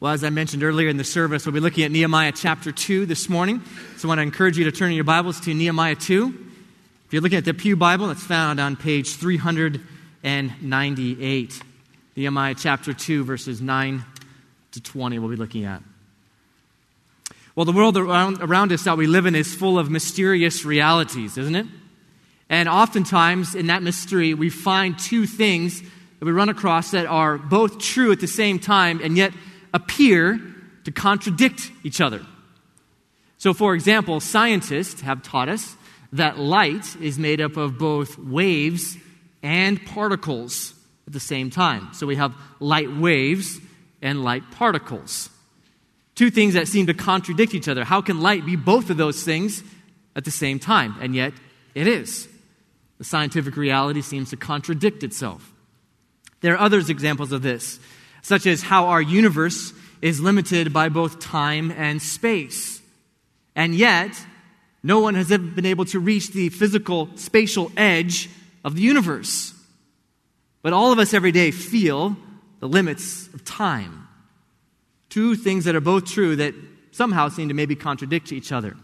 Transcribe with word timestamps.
Well, 0.00 0.12
as 0.12 0.22
I 0.22 0.30
mentioned 0.30 0.62
earlier 0.62 0.88
in 0.88 0.96
the 0.96 1.02
service, 1.02 1.44
we'll 1.44 1.54
be 1.54 1.58
looking 1.58 1.82
at 1.82 1.90
Nehemiah 1.90 2.30
chapter 2.30 2.70
2 2.70 3.04
this 3.04 3.28
morning. 3.28 3.60
So 3.96 4.06
I 4.06 4.10
want 4.10 4.18
to 4.18 4.22
encourage 4.22 4.56
you 4.56 4.62
to 4.62 4.70
turn 4.70 4.92
your 4.92 5.02
Bibles 5.02 5.40
to 5.40 5.52
Nehemiah 5.52 5.96
2. 5.96 6.26
If 7.06 7.12
you're 7.12 7.20
looking 7.20 7.38
at 7.38 7.44
the 7.44 7.52
Pew 7.52 7.74
Bible, 7.74 8.08
it's 8.12 8.22
found 8.22 8.60
on 8.60 8.76
page 8.76 9.16
398. 9.16 11.62
Nehemiah 12.14 12.54
chapter 12.56 12.92
2, 12.92 13.24
verses 13.24 13.60
9 13.60 14.04
to 14.70 14.80
20, 14.80 15.18
we'll 15.18 15.30
be 15.30 15.36
looking 15.36 15.64
at. 15.64 15.82
Well, 17.56 17.64
the 17.64 17.72
world 17.72 17.96
around, 17.96 18.40
around 18.40 18.70
us 18.70 18.84
that 18.84 18.96
we 18.96 19.08
live 19.08 19.26
in 19.26 19.34
is 19.34 19.52
full 19.52 19.80
of 19.80 19.90
mysterious 19.90 20.64
realities, 20.64 21.36
isn't 21.36 21.56
it? 21.56 21.66
And 22.48 22.68
oftentimes 22.68 23.56
in 23.56 23.66
that 23.66 23.82
mystery, 23.82 24.32
we 24.32 24.48
find 24.48 24.96
two 24.96 25.26
things 25.26 25.82
that 25.82 26.24
we 26.24 26.30
run 26.30 26.50
across 26.50 26.92
that 26.92 27.06
are 27.06 27.36
both 27.36 27.80
true 27.80 28.12
at 28.12 28.20
the 28.20 28.28
same 28.28 28.60
time 28.60 29.00
and 29.02 29.16
yet 29.16 29.32
appear 29.72 30.40
to 30.84 30.90
contradict 30.90 31.70
each 31.84 32.00
other. 32.00 32.24
So, 33.36 33.54
for 33.54 33.74
example, 33.74 34.20
scientists 34.20 35.00
have 35.02 35.22
taught 35.22 35.48
us 35.48 35.76
that 36.12 36.38
light 36.38 36.96
is 37.00 37.18
made 37.18 37.40
up 37.40 37.56
of 37.56 37.78
both 37.78 38.18
waves 38.18 38.96
and 39.42 39.84
particles 39.86 40.74
at 41.06 41.12
the 41.12 41.20
same 41.20 41.50
time. 41.50 41.88
So, 41.92 42.06
we 42.06 42.16
have 42.16 42.34
light 42.58 42.90
waves 42.90 43.60
and 44.02 44.24
light 44.24 44.50
particles. 44.50 45.30
Two 46.14 46.30
things 46.30 46.54
that 46.54 46.66
seem 46.66 46.86
to 46.86 46.94
contradict 46.94 47.54
each 47.54 47.68
other. 47.68 47.84
How 47.84 48.00
can 48.00 48.20
light 48.20 48.44
be 48.44 48.56
both 48.56 48.90
of 48.90 48.96
those 48.96 49.22
things 49.22 49.62
at 50.16 50.24
the 50.24 50.32
same 50.32 50.58
time? 50.58 50.96
And 51.00 51.14
yet, 51.14 51.32
it 51.74 51.86
is. 51.86 52.28
The 52.98 53.04
scientific 53.04 53.56
reality 53.56 54.02
seems 54.02 54.30
to 54.30 54.36
contradict 54.36 55.04
itself. 55.04 55.52
There 56.40 56.54
are 56.54 56.58
others 56.58 56.90
examples 56.90 57.30
of 57.30 57.42
this, 57.42 57.78
such 58.28 58.46
as 58.46 58.60
how 58.60 58.88
our 58.88 59.00
universe 59.00 59.72
is 60.02 60.20
limited 60.20 60.70
by 60.70 60.90
both 60.90 61.18
time 61.18 61.70
and 61.70 62.00
space. 62.02 62.82
And 63.56 63.74
yet, 63.74 64.10
no 64.82 65.00
one 65.00 65.14
has 65.14 65.32
ever 65.32 65.42
been 65.42 65.64
able 65.64 65.86
to 65.86 65.98
reach 65.98 66.32
the 66.32 66.50
physical 66.50 67.08
spatial 67.16 67.72
edge 67.74 68.28
of 68.64 68.74
the 68.74 68.82
universe. 68.82 69.54
But 70.60 70.74
all 70.74 70.92
of 70.92 70.98
us 70.98 71.14
every 71.14 71.32
day 71.32 71.50
feel 71.50 72.18
the 72.60 72.68
limits 72.68 73.28
of 73.32 73.46
time. 73.46 74.06
Two 75.08 75.34
things 75.34 75.64
that 75.64 75.74
are 75.74 75.80
both 75.80 76.04
true 76.04 76.36
that 76.36 76.54
somehow 76.90 77.30
seem 77.30 77.48
to 77.48 77.54
maybe 77.54 77.76
contradict 77.76 78.30
each 78.30 78.52
other. 78.52 78.76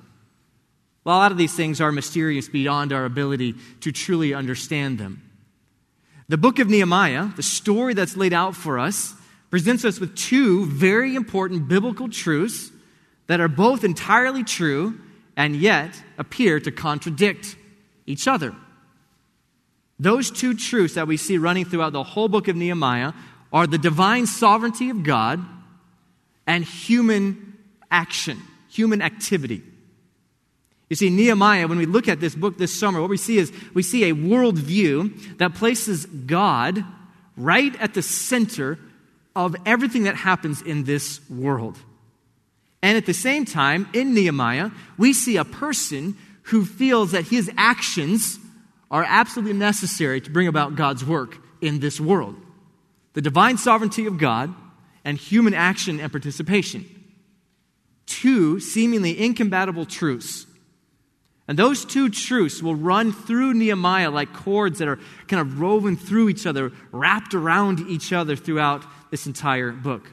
Well, 1.04 1.16
a 1.16 1.18
lot 1.18 1.32
of 1.32 1.38
these 1.38 1.54
things 1.54 1.82
are 1.82 1.92
mysterious 1.92 2.48
beyond 2.48 2.94
our 2.94 3.04
ability 3.04 3.56
to 3.80 3.92
truly 3.92 4.32
understand 4.32 4.96
them. 4.96 5.20
The 6.30 6.38
book 6.38 6.60
of 6.60 6.70
Nehemiah, 6.70 7.28
the 7.36 7.42
story 7.42 7.92
that's 7.92 8.16
laid 8.16 8.32
out 8.32 8.56
for 8.56 8.78
us, 8.78 9.14
presents 9.54 9.84
us 9.84 10.00
with 10.00 10.16
two 10.16 10.66
very 10.66 11.14
important 11.14 11.68
biblical 11.68 12.08
truths 12.08 12.72
that 13.28 13.38
are 13.38 13.46
both 13.46 13.84
entirely 13.84 14.42
true 14.42 14.98
and 15.36 15.54
yet 15.54 15.94
appear 16.18 16.58
to 16.58 16.72
contradict 16.72 17.54
each 18.04 18.26
other. 18.26 18.52
Those 20.00 20.32
two 20.32 20.54
truths 20.54 20.94
that 20.94 21.06
we 21.06 21.16
see 21.16 21.38
running 21.38 21.66
throughout 21.66 21.92
the 21.92 22.02
whole 22.02 22.26
book 22.26 22.48
of 22.48 22.56
Nehemiah 22.56 23.12
are 23.52 23.68
the 23.68 23.78
divine 23.78 24.26
sovereignty 24.26 24.90
of 24.90 25.04
God 25.04 25.38
and 26.48 26.64
human 26.64 27.56
action, 27.92 28.42
human 28.68 29.00
activity. 29.00 29.62
You 30.90 30.96
see, 30.96 31.10
Nehemiah, 31.10 31.68
when 31.68 31.78
we 31.78 31.86
look 31.86 32.08
at 32.08 32.18
this 32.18 32.34
book 32.34 32.58
this 32.58 32.76
summer, 32.76 33.00
what 33.00 33.08
we 33.08 33.16
see 33.16 33.38
is 33.38 33.52
we 33.72 33.84
see 33.84 34.10
a 34.10 34.14
worldview 34.14 35.38
that 35.38 35.54
places 35.54 36.06
God 36.06 36.84
right 37.36 37.80
at 37.80 37.94
the 37.94 38.02
center 38.02 38.80
of 39.36 39.56
everything 39.66 40.04
that 40.04 40.16
happens 40.16 40.62
in 40.62 40.84
this 40.84 41.20
world. 41.28 41.78
And 42.82 42.96
at 42.96 43.06
the 43.06 43.14
same 43.14 43.44
time, 43.44 43.88
in 43.92 44.14
Nehemiah, 44.14 44.70
we 44.98 45.12
see 45.12 45.36
a 45.36 45.44
person 45.44 46.16
who 46.44 46.64
feels 46.64 47.12
that 47.12 47.26
his 47.28 47.50
actions 47.56 48.38
are 48.90 49.04
absolutely 49.08 49.54
necessary 49.54 50.20
to 50.20 50.30
bring 50.30 50.46
about 50.46 50.76
God's 50.76 51.04
work 51.04 51.38
in 51.60 51.80
this 51.80 52.00
world. 52.00 52.36
The 53.14 53.22
divine 53.22 53.56
sovereignty 53.56 54.06
of 54.06 54.18
God 54.18 54.54
and 55.04 55.18
human 55.18 55.54
action 55.54 55.98
and 55.98 56.12
participation. 56.12 56.84
Two 58.06 58.60
seemingly 58.60 59.18
incompatible 59.18 59.86
truths 59.86 60.46
and 61.46 61.58
those 61.58 61.84
two 61.84 62.08
truths 62.08 62.62
will 62.62 62.74
run 62.74 63.12
through 63.12 63.54
Nehemiah 63.54 64.10
like 64.10 64.32
cords 64.32 64.78
that 64.78 64.88
are 64.88 64.98
kind 65.28 65.40
of 65.40 65.60
woven 65.60 65.96
through 65.96 66.30
each 66.30 66.46
other, 66.46 66.72
wrapped 66.90 67.34
around 67.34 67.80
each 67.88 68.12
other 68.12 68.34
throughout 68.34 68.84
this 69.10 69.26
entire 69.26 69.70
book. 69.70 70.10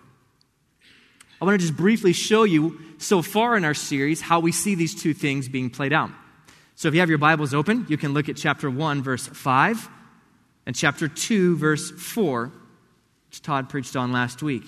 I 1.41 1.46
want 1.46 1.59
to 1.59 1.66
just 1.66 1.78
briefly 1.78 2.14
show 2.14 2.44
you 2.44 2.80
so 2.97 3.22
far 3.22 3.56
in 3.56 3.66
our 3.66 3.74
series 3.74 4.22
how 4.22 4.41
we 4.41 4.52
see 4.52 4.75
these 4.75 4.94
two 4.94 5.14
things 5.14 5.47
being 5.47 5.70
played 5.70 5.94
out. 5.94 6.12
So 6.75 6.88
if 6.88 6.94
you 6.94 7.00
have 7.00 7.09
your 7.09 7.18
Bibles 7.18 7.53
open, 7.53 7.86
you 7.90 7.97
can 7.97 8.14
look 8.14 8.28
at 8.28 8.36
chapter 8.36 8.70
1, 8.70 9.02
verse 9.02 9.25
5, 9.25 9.90
and 10.66 10.75
chapter 10.75 11.08
2, 11.08 11.56
verse 11.56 11.91
4, 11.91 12.52
which 13.30 13.41
Todd 13.41 13.70
preached 13.70 13.96
on 13.96 14.12
last 14.12 14.44
week. 14.44 14.64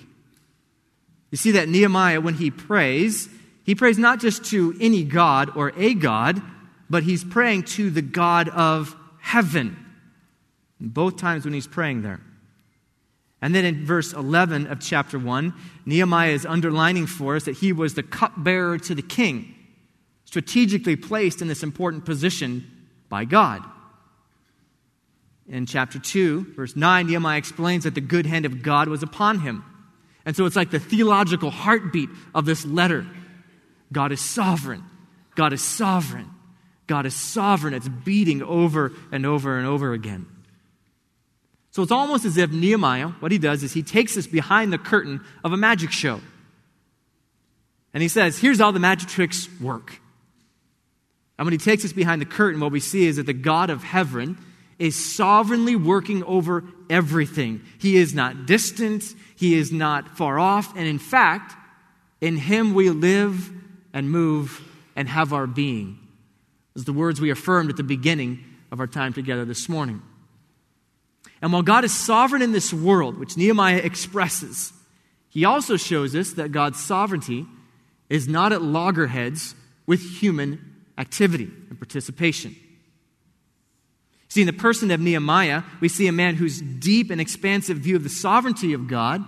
You 1.29 1.37
see 1.37 1.51
that 1.51 1.67
Nehemiah, 1.67 2.21
when 2.21 2.35
he 2.35 2.51
prays, 2.51 3.27
he 3.63 3.75
prays 3.75 3.97
not 3.97 4.19
just 4.19 4.45
to 4.45 4.75
any 4.79 5.03
God 5.03 5.55
or 5.55 5.73
a 5.77 5.93
God, 5.93 6.41
but 6.93 7.01
he's 7.01 7.23
praying 7.23 7.63
to 7.63 7.89
the 7.89 8.03
God 8.03 8.49
of 8.49 8.95
heaven. 9.19 9.75
Both 10.79 11.17
times 11.17 11.43
when 11.43 11.55
he's 11.55 11.65
praying 11.65 12.03
there. 12.03 12.19
And 13.41 13.55
then 13.55 13.65
in 13.65 13.83
verse 13.83 14.13
11 14.13 14.67
of 14.67 14.79
chapter 14.79 15.17
1, 15.17 15.55
Nehemiah 15.87 16.29
is 16.29 16.45
underlining 16.45 17.07
for 17.07 17.35
us 17.35 17.45
that 17.45 17.57
he 17.57 17.73
was 17.73 17.95
the 17.95 18.03
cupbearer 18.03 18.77
to 18.77 18.93
the 18.93 19.01
king, 19.01 19.55
strategically 20.25 20.95
placed 20.95 21.41
in 21.41 21.47
this 21.47 21.63
important 21.63 22.05
position 22.05 22.63
by 23.09 23.25
God. 23.25 23.63
In 25.47 25.65
chapter 25.65 25.97
2, 25.97 26.53
verse 26.55 26.75
9, 26.75 27.07
Nehemiah 27.07 27.39
explains 27.39 27.85
that 27.85 27.95
the 27.95 28.01
good 28.01 28.27
hand 28.27 28.45
of 28.45 28.61
God 28.61 28.87
was 28.87 29.01
upon 29.01 29.39
him. 29.39 29.65
And 30.27 30.35
so 30.35 30.45
it's 30.45 30.55
like 30.55 30.69
the 30.69 30.77
theological 30.77 31.49
heartbeat 31.49 32.09
of 32.35 32.45
this 32.45 32.63
letter 32.67 33.07
God 33.91 34.11
is 34.11 34.21
sovereign. 34.21 34.83
God 35.33 35.53
is 35.53 35.63
sovereign. 35.63 36.29
God 36.93 37.07
is 37.07 37.15
sovereign. 37.15 37.73
It's 37.73 37.89
beating 37.89 38.43
over 38.43 38.91
and 39.11 39.25
over 39.25 39.57
and 39.57 39.65
over 39.65 39.93
again. 39.93 40.27
So 41.71 41.81
it's 41.81 41.91
almost 41.91 42.23
as 42.23 42.37
if 42.37 42.51
Nehemiah, 42.51 43.07
what 43.19 43.31
he 43.31 43.39
does 43.39 43.63
is 43.63 43.73
he 43.73 43.81
takes 43.81 44.15
us 44.15 44.27
behind 44.27 44.71
the 44.71 44.77
curtain 44.77 45.21
of 45.43 45.53
a 45.53 45.57
magic 45.57 45.91
show. 45.91 46.21
And 47.95 48.03
he 48.03 48.07
says, 48.07 48.37
here's 48.37 48.59
how 48.59 48.69
the 48.69 48.79
magic 48.79 49.09
tricks 49.09 49.49
work. 49.59 49.99
And 51.39 51.47
when 51.47 51.51
he 51.51 51.57
takes 51.57 51.83
us 51.83 51.93
behind 51.93 52.21
the 52.21 52.27
curtain, 52.27 52.61
what 52.61 52.71
we 52.71 52.79
see 52.79 53.07
is 53.07 53.15
that 53.15 53.25
the 53.25 53.33
God 53.33 53.71
of 53.71 53.83
heaven 53.83 54.37
is 54.77 55.15
sovereignly 55.15 55.75
working 55.75 56.23
over 56.25 56.63
everything. 56.91 57.63
He 57.79 57.95
is 57.95 58.13
not 58.13 58.45
distant, 58.45 59.03
he 59.35 59.55
is 59.55 59.71
not 59.71 60.15
far 60.15 60.37
off, 60.37 60.77
and 60.77 60.85
in 60.85 60.99
fact, 60.99 61.55
in 62.21 62.37
him 62.37 62.75
we 62.75 62.91
live 62.91 63.49
and 63.93 64.11
move 64.11 64.61
and 64.95 65.09
have 65.09 65.33
our 65.33 65.47
being 65.47 65.97
is 66.75 66.85
the 66.85 66.93
words 66.93 67.21
we 67.21 67.29
affirmed 67.29 67.69
at 67.69 67.77
the 67.77 67.83
beginning 67.83 68.43
of 68.71 68.79
our 68.79 68.87
time 68.87 69.13
together 69.13 69.45
this 69.45 69.69
morning. 69.69 70.01
And 71.41 71.51
while 71.51 71.61
God 71.61 71.83
is 71.83 71.93
sovereign 71.93 72.41
in 72.41 72.51
this 72.51 72.73
world, 72.73 73.19
which 73.19 73.37
Nehemiah 73.37 73.77
expresses, 73.77 74.73
he 75.29 75.45
also 75.45 75.77
shows 75.77 76.15
us 76.15 76.31
that 76.33 76.51
God's 76.51 76.83
sovereignty 76.83 77.45
is 78.09 78.27
not 78.27 78.53
at 78.53 78.61
loggerheads 78.61 79.55
with 79.85 80.01
human 80.01 80.83
activity 80.97 81.51
and 81.69 81.79
participation. 81.79 82.55
See, 84.29 84.41
in 84.41 84.47
the 84.47 84.53
person 84.53 84.89
of 84.89 84.99
Nehemiah, 84.99 85.63
we 85.79 85.89
see 85.89 86.07
a 86.07 86.11
man 86.11 86.35
whose 86.35 86.59
deep 86.59 87.11
and 87.11 87.21
expansive 87.21 87.77
view 87.77 87.95
of 87.95 88.03
the 88.03 88.09
sovereignty 88.09 88.73
of 88.73 88.87
God 88.87 89.23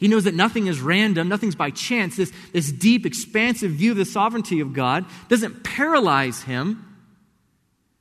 he 0.00 0.08
knows 0.08 0.24
that 0.24 0.34
nothing 0.34 0.66
is 0.66 0.80
random, 0.80 1.28
nothing's 1.28 1.54
by 1.54 1.70
chance. 1.70 2.16
This, 2.16 2.32
this 2.52 2.72
deep, 2.72 3.04
expansive 3.04 3.72
view 3.72 3.90
of 3.90 3.98
the 3.98 4.06
sovereignty 4.06 4.60
of 4.60 4.72
God 4.72 5.04
doesn't 5.28 5.62
paralyze 5.62 6.42
him. 6.42 6.86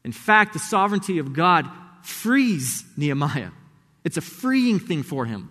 In 0.06 0.14
fact, 0.14 0.54
the 0.54 0.60
sovereignty 0.60 1.18
of 1.20 1.34
God 1.34 1.70
frees 2.02 2.86
Nehemiah. 2.96 3.52
It's 4.06 4.16
a 4.16 4.22
freeing 4.22 4.80
thing 4.80 5.04
for 5.04 5.26
him. 5.26 5.50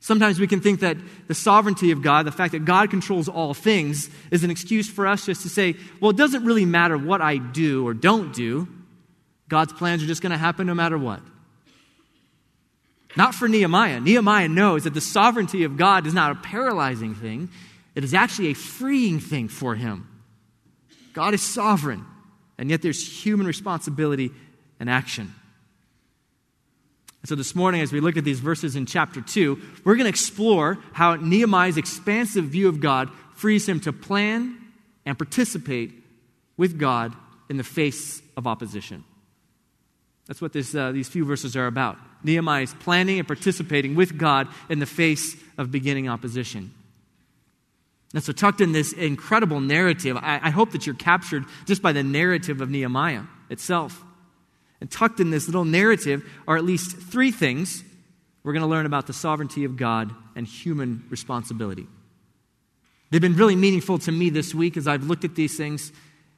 Sometimes 0.00 0.40
we 0.40 0.48
can 0.48 0.60
think 0.60 0.80
that 0.80 0.96
the 1.28 1.34
sovereignty 1.34 1.92
of 1.92 2.02
God, 2.02 2.26
the 2.26 2.32
fact 2.32 2.50
that 2.50 2.64
God 2.64 2.90
controls 2.90 3.28
all 3.28 3.54
things, 3.54 4.10
is 4.32 4.42
an 4.42 4.50
excuse 4.50 4.90
for 4.90 5.06
us 5.06 5.24
just 5.24 5.42
to 5.42 5.48
say, 5.48 5.76
well, 6.00 6.10
it 6.10 6.16
doesn't 6.16 6.44
really 6.44 6.64
matter 6.64 6.98
what 6.98 7.20
I 7.20 7.36
do 7.36 7.86
or 7.86 7.94
don't 7.94 8.34
do. 8.34 8.66
God's 9.48 9.72
plans 9.72 10.02
are 10.02 10.06
just 10.06 10.20
going 10.20 10.32
to 10.32 10.38
happen 10.38 10.66
no 10.66 10.74
matter 10.74 10.98
what. 10.98 11.20
Not 13.18 13.34
for 13.34 13.48
Nehemiah. 13.48 13.98
Nehemiah 13.98 14.48
knows 14.48 14.84
that 14.84 14.94
the 14.94 15.00
sovereignty 15.00 15.64
of 15.64 15.76
God 15.76 16.06
is 16.06 16.14
not 16.14 16.30
a 16.30 16.34
paralyzing 16.36 17.16
thing, 17.16 17.50
it 17.96 18.04
is 18.04 18.14
actually 18.14 18.50
a 18.50 18.54
freeing 18.54 19.18
thing 19.18 19.48
for 19.48 19.74
him. 19.74 20.06
God 21.14 21.34
is 21.34 21.42
sovereign, 21.42 22.06
and 22.58 22.70
yet 22.70 22.80
there's 22.80 23.24
human 23.24 23.44
responsibility 23.44 24.30
and 24.78 24.88
action. 24.88 25.34
So, 27.24 27.34
this 27.34 27.56
morning, 27.56 27.80
as 27.80 27.92
we 27.92 27.98
look 27.98 28.16
at 28.16 28.22
these 28.22 28.38
verses 28.38 28.76
in 28.76 28.86
chapter 28.86 29.20
2, 29.20 29.60
we're 29.84 29.96
going 29.96 30.04
to 30.04 30.10
explore 30.10 30.78
how 30.92 31.16
Nehemiah's 31.16 31.76
expansive 31.76 32.44
view 32.44 32.68
of 32.68 32.78
God 32.78 33.10
frees 33.34 33.68
him 33.68 33.80
to 33.80 33.92
plan 33.92 34.56
and 35.04 35.18
participate 35.18 35.92
with 36.56 36.78
God 36.78 37.16
in 37.50 37.56
the 37.56 37.64
face 37.64 38.22
of 38.36 38.46
opposition. 38.46 39.02
That's 40.28 40.40
what 40.40 40.52
this, 40.52 40.72
uh, 40.72 40.92
these 40.92 41.08
few 41.08 41.24
verses 41.24 41.56
are 41.56 41.66
about. 41.66 41.98
Nehemiah 42.24 42.62
is 42.62 42.74
planning 42.74 43.18
and 43.18 43.26
participating 43.26 43.94
with 43.94 44.18
God 44.18 44.48
in 44.68 44.78
the 44.78 44.86
face 44.86 45.36
of 45.56 45.70
beginning 45.70 46.08
opposition. 46.08 46.72
And 48.14 48.22
so, 48.22 48.32
tucked 48.32 48.60
in 48.60 48.72
this 48.72 48.92
incredible 48.92 49.60
narrative, 49.60 50.16
I, 50.16 50.40
I 50.44 50.50
hope 50.50 50.72
that 50.72 50.86
you're 50.86 50.94
captured 50.94 51.44
just 51.66 51.82
by 51.82 51.92
the 51.92 52.02
narrative 52.02 52.60
of 52.60 52.70
Nehemiah 52.70 53.22
itself. 53.50 54.02
And 54.80 54.90
tucked 54.90 55.20
in 55.20 55.30
this 55.30 55.46
little 55.46 55.64
narrative 55.64 56.24
are 56.46 56.56
at 56.56 56.64
least 56.64 56.96
three 56.96 57.30
things 57.30 57.82
we're 58.42 58.52
going 58.52 58.62
to 58.62 58.68
learn 58.68 58.86
about 58.86 59.06
the 59.06 59.12
sovereignty 59.12 59.64
of 59.64 59.76
God 59.76 60.10
and 60.34 60.46
human 60.46 61.04
responsibility. 61.10 61.86
They've 63.10 63.20
been 63.20 63.36
really 63.36 63.56
meaningful 63.56 63.98
to 64.00 64.12
me 64.12 64.30
this 64.30 64.54
week 64.54 64.76
as 64.76 64.86
I've 64.86 65.04
looked 65.04 65.24
at 65.24 65.34
these 65.34 65.56
things, 65.56 65.92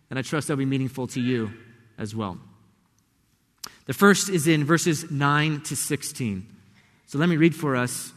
and 0.08 0.18
I 0.18 0.22
trust 0.22 0.48
they'll 0.48 0.56
be 0.56 0.64
meaningful 0.64 1.06
to 1.08 1.20
you 1.20 1.52
as 1.98 2.14
well. 2.14 2.38
The 3.90 3.94
first 3.94 4.28
is 4.28 4.46
in 4.46 4.64
verses 4.64 5.10
9 5.10 5.62
to 5.62 5.74
16. 5.74 6.46
So 7.06 7.18
let 7.18 7.28
me 7.28 7.36
read 7.36 7.56
for 7.56 7.74
us 7.74 8.12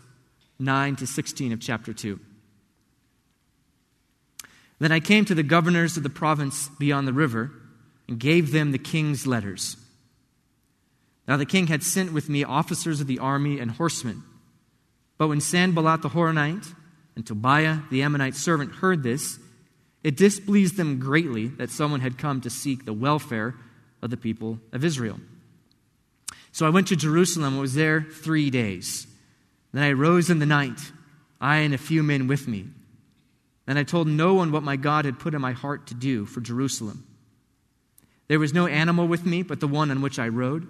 9 0.60 0.98
to 0.98 1.08
16 1.08 1.52
of 1.52 1.60
chapter 1.60 1.94
2. 1.94 2.20
Then 4.78 4.92
I 4.92 5.00
came 5.00 5.26
to 5.26 5.34
the 5.34 5.42
governors 5.42 5.98
of 5.98 6.04
the 6.04 6.12
province 6.12 6.70
beyond 6.78 7.08
the 7.08 7.12
river 7.12 7.50
and 8.08 8.20
gave 8.20 8.52
them 8.52 8.72
the 8.72 8.78
king's 8.78 9.26
letters. 9.26 9.76
Now 11.28 11.38
the 11.38 11.44
king 11.44 11.66
had 11.66 11.82
sent 11.82 12.14
with 12.14 12.30
me 12.30 12.44
officers 12.44 13.02
of 13.02 13.08
the 13.08 13.18
army 13.18 13.60
and 13.60 13.72
horsemen. 13.72 14.22
But 15.18 15.30
when 15.30 15.42
Sanballat 15.42 16.04
the 16.04 16.10
Horonite 16.10 16.72
and 17.16 17.26
Tobiah 17.26 17.80
the 17.90 18.04
Ammonite 18.04 18.36
servant 18.36 18.74
heard 18.74 19.02
this, 19.02 19.40
it 20.04 20.18
displeased 20.18 20.78
them 20.78 21.00
greatly 21.00 21.48
that 21.48 21.72
someone 21.72 22.02
had 22.02 22.20
come 22.20 22.42
to 22.42 22.52
seek 22.52 22.86
the 22.86 22.94
welfare 22.94 23.56
of 24.04 24.12
the 24.12 24.18
people 24.18 24.60
of 24.72 24.86
Israel. 24.86 25.20
So 26.54 26.68
I 26.68 26.70
went 26.70 26.88
to 26.88 26.96
Jerusalem 26.96 27.54
and 27.54 27.62
was 27.62 27.74
there 27.74 28.02
three 28.02 28.52
days. 28.52 29.08
Then 29.74 29.84
I 29.84 29.92
rose 29.92 30.30
in 30.30 30.38
the 30.38 30.46
night, 30.46 30.80
I 31.42 31.58
and 31.58 31.74
a 31.74 31.80
few 31.80 32.04
men 32.04 32.28
with 32.28 32.48
me. 32.48 32.68
And 33.66 33.80
I 33.80 33.84
told 33.84 34.08
no 34.08 34.36
one 34.36 34.52
what 34.52 34.62
my 34.62 34.76
God 34.76 35.06
had 35.06 35.20
put 35.20 35.34
in 35.34 35.42
my 35.42 35.54
heart 35.54 35.88
to 35.88 35.96
do 35.96 36.26
for 36.26 36.42
Jerusalem. 36.42 37.08
There 38.28 38.40
was 38.40 38.54
no 38.54 38.68
animal 38.68 39.08
with 39.08 39.26
me 39.26 39.42
but 39.42 39.60
the 39.60 39.68
one 39.68 39.90
on 39.90 40.02
which 40.02 40.20
I 40.20 40.28
rode. 40.28 40.68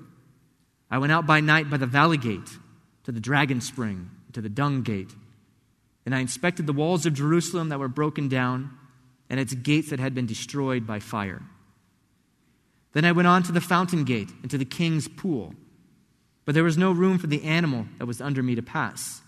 I 0.89 0.99
went 0.99 1.11
out 1.11 1.25
by 1.25 1.41
night 1.41 1.69
by 1.69 1.77
the 1.77 1.85
valley 1.85 2.17
gate 2.17 2.57
to 3.03 3.11
the 3.11 3.19
dragon 3.19 3.59
spring, 3.59 4.09
to 4.31 4.41
the 4.41 4.49
dung 4.49 4.83
gate. 4.83 5.11
And 6.05 6.15
I 6.15 6.19
inspected 6.19 6.65
the 6.65 6.73
walls 6.73 7.05
of 7.05 7.13
Jerusalem 7.13 7.69
that 7.69 7.79
were 7.79 7.89
broken 7.89 8.29
down 8.29 8.71
and 9.29 9.37
its 9.37 9.53
gates 9.53 9.89
that 9.89 9.99
had 9.99 10.15
been 10.15 10.27
destroyed 10.27 10.87
by 10.87 10.99
fire. 10.99 11.41
Then 12.93 13.03
I 13.03 13.11
went 13.11 13.27
on 13.27 13.43
to 13.43 13.51
the 13.51 13.59
fountain 13.59 14.05
gate 14.05 14.29
and 14.41 14.51
to 14.51 14.57
the 14.57 14.65
king's 14.65 15.07
pool, 15.07 15.55
but 16.45 16.55
there 16.55 16.63
was 16.63 16.77
no 16.77 16.91
room 16.91 17.17
for 17.17 17.27
the 17.27 17.43
animal 17.43 17.85
that 17.97 18.05
was 18.05 18.21
under 18.21 18.43
me 18.43 18.55
to 18.55 18.61
pass. 18.61 19.21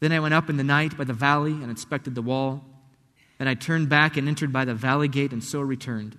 Then 0.00 0.12
I 0.12 0.20
went 0.20 0.34
up 0.34 0.50
in 0.50 0.56
the 0.56 0.64
night 0.64 0.98
by 0.98 1.04
the 1.04 1.12
valley 1.12 1.52
and 1.52 1.70
inspected 1.70 2.14
the 2.14 2.22
wall. 2.22 2.62
Then 3.38 3.48
I 3.48 3.54
turned 3.54 3.88
back 3.88 4.16
and 4.16 4.28
entered 4.28 4.52
by 4.52 4.64
the 4.64 4.74
valley 4.74 5.08
gate 5.08 5.32
and 5.32 5.42
so 5.42 5.60
returned. 5.60 6.18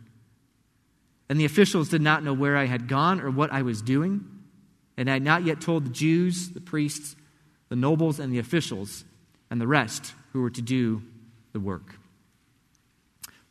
And 1.29 1.39
the 1.39 1.45
officials 1.45 1.89
did 1.89 2.01
not 2.01 2.23
know 2.23 2.33
where 2.33 2.57
I 2.57 2.65
had 2.65 2.87
gone 2.87 3.21
or 3.21 3.29
what 3.29 3.51
I 3.51 3.61
was 3.61 3.81
doing. 3.81 4.25
And 4.97 5.09
I 5.09 5.13
had 5.13 5.23
not 5.23 5.43
yet 5.43 5.61
told 5.61 5.85
the 5.85 5.89
Jews, 5.91 6.49
the 6.49 6.61
priests, 6.61 7.15
the 7.69 7.75
nobles, 7.75 8.19
and 8.19 8.31
the 8.31 8.39
officials, 8.39 9.03
and 9.49 9.59
the 9.59 9.67
rest 9.67 10.13
who 10.33 10.41
were 10.41 10.49
to 10.51 10.61
do 10.61 11.01
the 11.53 11.59
work. 11.59 11.95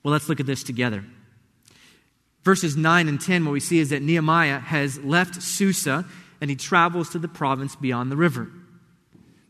Well, 0.03 0.13
let's 0.13 0.29
look 0.29 0.41
at 0.41 0.47
this 0.47 0.63
together. 0.63 1.05
Verses 2.43 2.77
9 2.77 3.09
and 3.09 3.21
10, 3.21 3.45
what 3.45 3.53
we 3.53 3.61
see 3.61 3.79
is 3.79 3.91
that 3.91 4.03
Nehemiah 4.03 4.59
has 4.59 4.99
left 4.99 5.43
Susa 5.43 6.05
and 6.45 6.51
he 6.51 6.57
travels 6.57 7.09
to 7.09 7.19
the 7.19 7.27
province 7.27 7.75
beyond 7.75 8.13
the 8.13 8.19
river. 8.19 8.51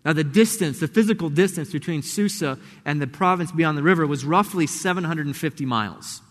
Now, 0.04 0.12
the 0.12 0.22
distance, 0.22 0.78
the 0.78 0.86
physical 0.86 1.28
distance 1.28 1.72
between 1.72 2.02
Susa 2.02 2.56
and 2.84 3.02
the 3.02 3.08
province 3.08 3.50
beyond 3.50 3.76
the 3.76 3.82
river 3.82 4.06
was 4.06 4.24
roughly 4.24 4.68
750 4.68 5.66
miles. 5.66 6.22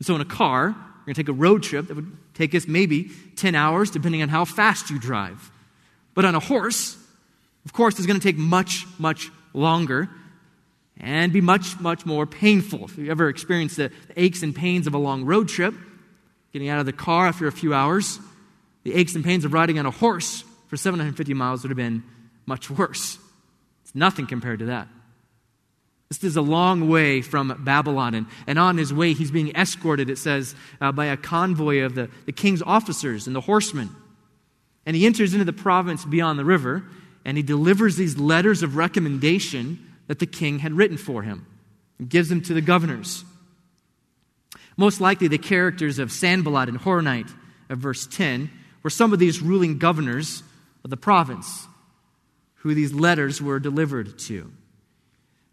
so, 0.00 0.14
in 0.14 0.20
a 0.20 0.24
car, 0.24 0.66
you're 0.66 1.04
going 1.04 1.14
to 1.14 1.22
take 1.24 1.28
a 1.28 1.32
road 1.32 1.64
trip 1.64 1.88
that 1.88 1.96
would 1.96 2.16
take 2.34 2.54
us 2.54 2.68
maybe 2.68 3.10
10 3.34 3.56
hours, 3.56 3.90
depending 3.90 4.22
on 4.22 4.28
how 4.28 4.44
fast 4.44 4.88
you 4.88 5.00
drive. 5.00 5.50
But 6.14 6.24
on 6.24 6.36
a 6.36 6.40
horse, 6.40 6.96
of 7.64 7.72
course, 7.72 7.98
it's 7.98 8.06
going 8.06 8.20
to 8.20 8.24
take 8.24 8.38
much, 8.38 8.86
much 9.00 9.32
longer 9.52 10.08
and 11.00 11.32
be 11.32 11.40
much, 11.40 11.80
much 11.80 12.06
more 12.06 12.24
painful. 12.24 12.84
If 12.84 12.98
you 12.98 13.10
ever 13.10 13.28
experienced 13.28 13.78
the 13.78 13.90
aches 14.16 14.44
and 14.44 14.54
pains 14.54 14.86
of 14.86 14.94
a 14.94 14.98
long 14.98 15.24
road 15.24 15.48
trip, 15.48 15.74
getting 16.52 16.68
out 16.68 16.78
of 16.78 16.86
the 16.86 16.92
car 16.92 17.26
after 17.26 17.48
a 17.48 17.52
few 17.52 17.74
hours, 17.74 18.20
the 18.88 18.94
aches 18.94 19.14
and 19.14 19.22
pains 19.22 19.44
of 19.44 19.52
riding 19.52 19.78
on 19.78 19.84
a 19.84 19.90
horse 19.90 20.44
for 20.68 20.78
750 20.78 21.34
miles 21.34 21.62
would 21.62 21.68
have 21.68 21.76
been 21.76 22.02
much 22.46 22.70
worse. 22.70 23.18
It's 23.82 23.94
nothing 23.94 24.26
compared 24.26 24.60
to 24.60 24.66
that. 24.66 24.88
This 26.08 26.24
is 26.24 26.36
a 26.38 26.42
long 26.42 26.88
way 26.88 27.20
from 27.20 27.54
Babylon. 27.64 28.14
And, 28.14 28.26
and 28.46 28.58
on 28.58 28.78
his 28.78 28.94
way, 28.94 29.12
he's 29.12 29.30
being 29.30 29.54
escorted, 29.54 30.08
it 30.08 30.16
says, 30.16 30.54
uh, 30.80 30.90
by 30.90 31.06
a 31.06 31.18
convoy 31.18 31.82
of 31.82 31.94
the, 31.94 32.08
the 32.24 32.32
king's 32.32 32.62
officers 32.62 33.26
and 33.26 33.36
the 33.36 33.42
horsemen. 33.42 33.90
And 34.86 34.96
he 34.96 35.04
enters 35.04 35.34
into 35.34 35.44
the 35.44 35.52
province 35.52 36.06
beyond 36.06 36.38
the 36.38 36.46
river, 36.46 36.82
and 37.26 37.36
he 37.36 37.42
delivers 37.42 37.96
these 37.96 38.16
letters 38.16 38.62
of 38.62 38.76
recommendation 38.76 39.86
that 40.06 40.18
the 40.18 40.26
king 40.26 40.60
had 40.60 40.72
written 40.72 40.96
for 40.96 41.22
him 41.22 41.44
and 41.98 42.08
gives 42.08 42.30
them 42.30 42.40
to 42.40 42.54
the 42.54 42.62
governors. 42.62 43.22
Most 44.78 44.98
likely, 44.98 45.28
the 45.28 45.36
characters 45.36 45.98
of 45.98 46.10
Sanballat 46.10 46.70
and 46.70 46.80
Horonite 46.80 47.30
of 47.68 47.80
verse 47.80 48.06
10 48.06 48.50
were 48.82 48.90
some 48.90 49.12
of 49.12 49.18
these 49.18 49.40
ruling 49.40 49.78
governors 49.78 50.42
of 50.84 50.90
the 50.90 50.96
province 50.96 51.66
who 52.56 52.74
these 52.74 52.92
letters 52.92 53.40
were 53.40 53.58
delivered 53.58 54.18
to. 54.18 54.50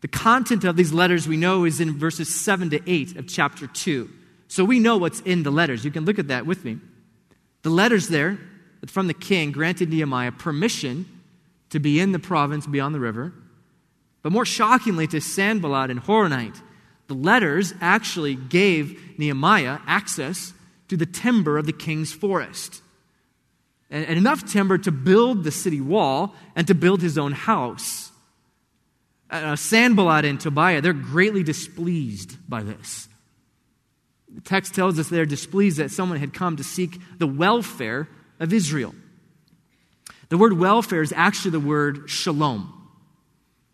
The 0.02 0.08
content 0.08 0.64
of 0.64 0.76
these 0.76 0.94
letters 0.94 1.28
we 1.28 1.38
know 1.38 1.66
is 1.66 1.80
in 1.80 1.98
verses 1.98 2.34
7 2.34 2.70
to 2.72 2.92
8 2.92 3.18
of 3.18 3.28
chapter 3.28 3.68
2. 3.68 4.10
So 4.48 4.64
we 4.64 4.80
know 4.80 4.98
what's 4.98 5.22
in 5.22 5.44
the 5.44 5.52
letters. 5.52 5.84
You 5.84 5.92
can 5.92 6.06
look 6.06 6.20
at 6.20 6.28
that 6.28 6.46
with 6.46 6.64
me. 6.64 6.78
The 7.64 7.70
letters 7.70 8.10
there 8.10 8.38
from 8.88 9.08
the 9.08 9.14
king 9.14 9.52
granted 9.52 9.90
Nehemiah 9.90 10.32
permission 10.32 11.06
to 11.72 11.80
be 11.80 12.00
in 12.00 12.12
the 12.12 12.20
province 12.20 12.68
beyond 12.68 12.94
the 12.94 13.00
river. 13.00 13.34
But 14.22 14.32
more 14.32 14.46
shockingly 14.46 15.08
to 15.08 15.22
Sanballat 15.22 15.90
and 15.90 16.02
Horonite, 16.02 16.62
the 17.08 17.14
letters 17.14 17.74
actually 17.82 18.36
gave 18.36 19.18
Nehemiah 19.18 19.80
access 19.88 20.54
to 20.88 20.98
the 20.98 21.06
timber 21.06 21.58
of 21.58 21.66
the 21.66 21.74
king's 21.74 22.14
forest. 22.14 22.82
And 23.90 24.18
enough 24.18 24.52
timber 24.52 24.78
to 24.80 24.92
build 24.92 25.44
the 25.44 25.52
city 25.52 25.80
wall 25.80 26.36
and 26.56 26.66
to 26.68 26.74
build 26.74 27.02
his 27.02 27.18
own 27.18 27.34
house 27.34 28.12
uh, 29.30 29.56
Sanballat 29.56 30.26
and 30.26 30.40
Tobiah, 30.40 30.82
they're 30.82 30.94
greatly 30.94 31.44
displeased 31.44 32.38
by 32.50 32.64
this. 32.64 33.08
The 34.34 34.42
text 34.42 34.76
tells 34.76 35.00
us 35.00 35.10
they're 35.10 35.26
displeased 35.26 35.78
that 35.78 35.92
someone 35.92 36.20
had 36.20 36.34
come 36.34 36.58
to 36.58 36.64
seek 36.64 37.00
the 37.18 37.28
welfare 37.28 38.08
of 38.40 38.54
Israel. 38.54 38.94
The 40.30 40.38
word 40.38 40.54
welfare 40.54 41.02
is 41.02 41.14
actually 41.16 41.52
the 41.52 41.60
word 41.60 42.10
shalom. 42.10 42.72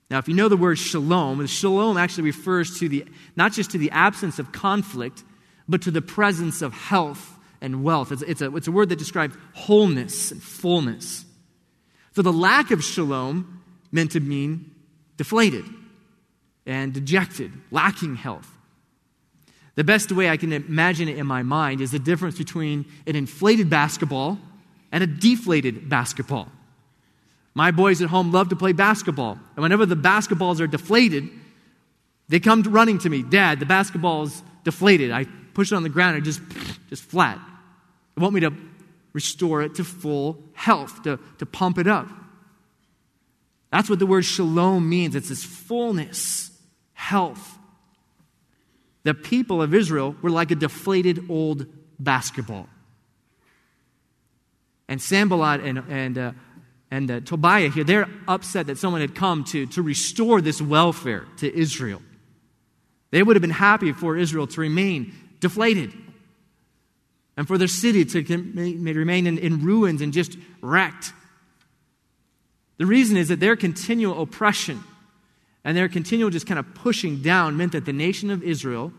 Now, 0.09 0.17
if 0.17 0.27
you 0.27 0.33
know 0.33 0.49
the 0.49 0.57
word 0.57 0.77
shalom, 0.77 1.45
shalom 1.47 1.97
actually 1.97 2.25
refers 2.25 2.79
to 2.79 2.89
the, 2.89 3.05
not 3.35 3.53
just 3.53 3.71
to 3.71 3.77
the 3.77 3.91
absence 3.91 4.39
of 4.39 4.51
conflict, 4.51 5.23
but 5.69 5.81
to 5.83 5.91
the 5.91 6.01
presence 6.01 6.61
of 6.61 6.73
health 6.73 7.37
and 7.61 7.83
wealth. 7.83 8.11
It's, 8.11 8.21
it's, 8.23 8.41
a, 8.41 8.55
it's 8.55 8.67
a 8.67 8.71
word 8.71 8.89
that 8.89 8.99
describes 8.99 9.35
wholeness 9.53 10.31
and 10.31 10.41
fullness. 10.41 11.25
So 12.15 12.21
the 12.21 12.33
lack 12.33 12.71
of 12.71 12.83
shalom 12.83 13.61
meant 13.91 14.11
to 14.11 14.19
mean 14.19 14.71
deflated 15.17 15.65
and 16.65 16.93
dejected, 16.93 17.51
lacking 17.69 18.15
health. 18.15 18.49
The 19.75 19.83
best 19.83 20.11
way 20.11 20.29
I 20.29 20.37
can 20.37 20.51
imagine 20.51 21.07
it 21.07 21.17
in 21.17 21.25
my 21.25 21.43
mind 21.43 21.79
is 21.81 21.91
the 21.91 21.99
difference 21.99 22.37
between 22.37 22.85
an 23.07 23.15
inflated 23.15 23.69
basketball 23.69 24.37
and 24.91 25.03
a 25.03 25.07
deflated 25.07 25.87
basketball. 25.89 26.49
My 27.53 27.71
boys 27.71 28.01
at 28.01 28.09
home 28.09 28.31
love 28.31 28.49
to 28.49 28.55
play 28.55 28.73
basketball, 28.73 29.37
and 29.55 29.63
whenever 29.63 29.85
the 29.85 29.95
basketballs 29.95 30.59
are 30.59 30.67
deflated, 30.67 31.29
they 32.29 32.39
come 32.39 32.63
running 32.63 32.97
to 32.99 33.09
me, 33.09 33.23
Dad, 33.23 33.59
the 33.59 33.65
basketball's 33.65 34.41
deflated. 34.63 35.11
I 35.11 35.25
push 35.53 35.71
it 35.71 35.75
on 35.75 35.83
the 35.83 35.89
ground 35.89 36.15
and 36.15 36.25
just, 36.25 36.41
just 36.89 37.03
flat. 37.03 37.39
They 38.15 38.21
want 38.21 38.33
me 38.33 38.41
to 38.41 38.53
restore 39.13 39.61
it 39.61 39.75
to 39.75 39.83
full 39.83 40.43
health, 40.53 41.03
to, 41.03 41.19
to 41.37 41.45
pump 41.45 41.77
it 41.77 41.87
up. 41.87 42.07
That's 43.71 43.89
what 43.89 43.99
the 43.99 44.05
word 44.05 44.23
shalom 44.23 44.87
means 44.87 45.15
it's 45.15 45.29
this 45.29 45.43
fullness, 45.43 46.51
health. 46.93 47.57
The 49.03 49.13
people 49.13 49.61
of 49.61 49.73
Israel 49.73 50.15
were 50.21 50.29
like 50.29 50.51
a 50.51 50.55
deflated 50.55 51.29
old 51.29 51.65
basketball. 51.99 52.67
And 54.87 55.01
Sanballat 55.01 55.61
and, 55.61 55.83
and, 55.89 56.17
uh, 56.17 56.31
and 56.91 57.09
uh, 57.09 57.19
Tobiah 57.21 57.69
here, 57.69 57.85
they're 57.85 58.09
upset 58.27 58.67
that 58.67 58.77
someone 58.77 59.01
had 59.01 59.15
come 59.15 59.45
to, 59.45 59.65
to 59.67 59.81
restore 59.81 60.41
this 60.41 60.61
welfare 60.61 61.25
to 61.37 61.57
Israel. 61.57 62.01
They 63.11 63.23
would 63.23 63.35
have 63.35 63.41
been 63.41 63.49
happy 63.49 63.93
for 63.93 64.17
Israel 64.17 64.47
to 64.47 64.61
remain 64.61 65.13
deflated 65.39 65.93
and 67.41 67.47
for 67.47 67.57
their 67.57 67.67
city 67.67 68.05
to 68.05 68.21
remain 68.93 69.25
in, 69.25 69.39
in 69.39 69.65
ruins 69.65 70.03
and 70.03 70.13
just 70.13 70.37
wrecked. 70.61 71.11
The 72.77 72.85
reason 72.85 73.17
is 73.17 73.29
that 73.29 73.39
their 73.39 73.55
continual 73.55 74.21
oppression 74.21 74.83
and 75.63 75.75
their 75.75 75.89
continual 75.89 76.29
just 76.29 76.45
kind 76.45 76.59
of 76.59 76.75
pushing 76.75 77.23
down 77.23 77.57
meant 77.57 77.71
that 77.71 77.85
the 77.85 77.93
nation 77.93 78.29
of 78.29 78.43
Israel 78.43 78.93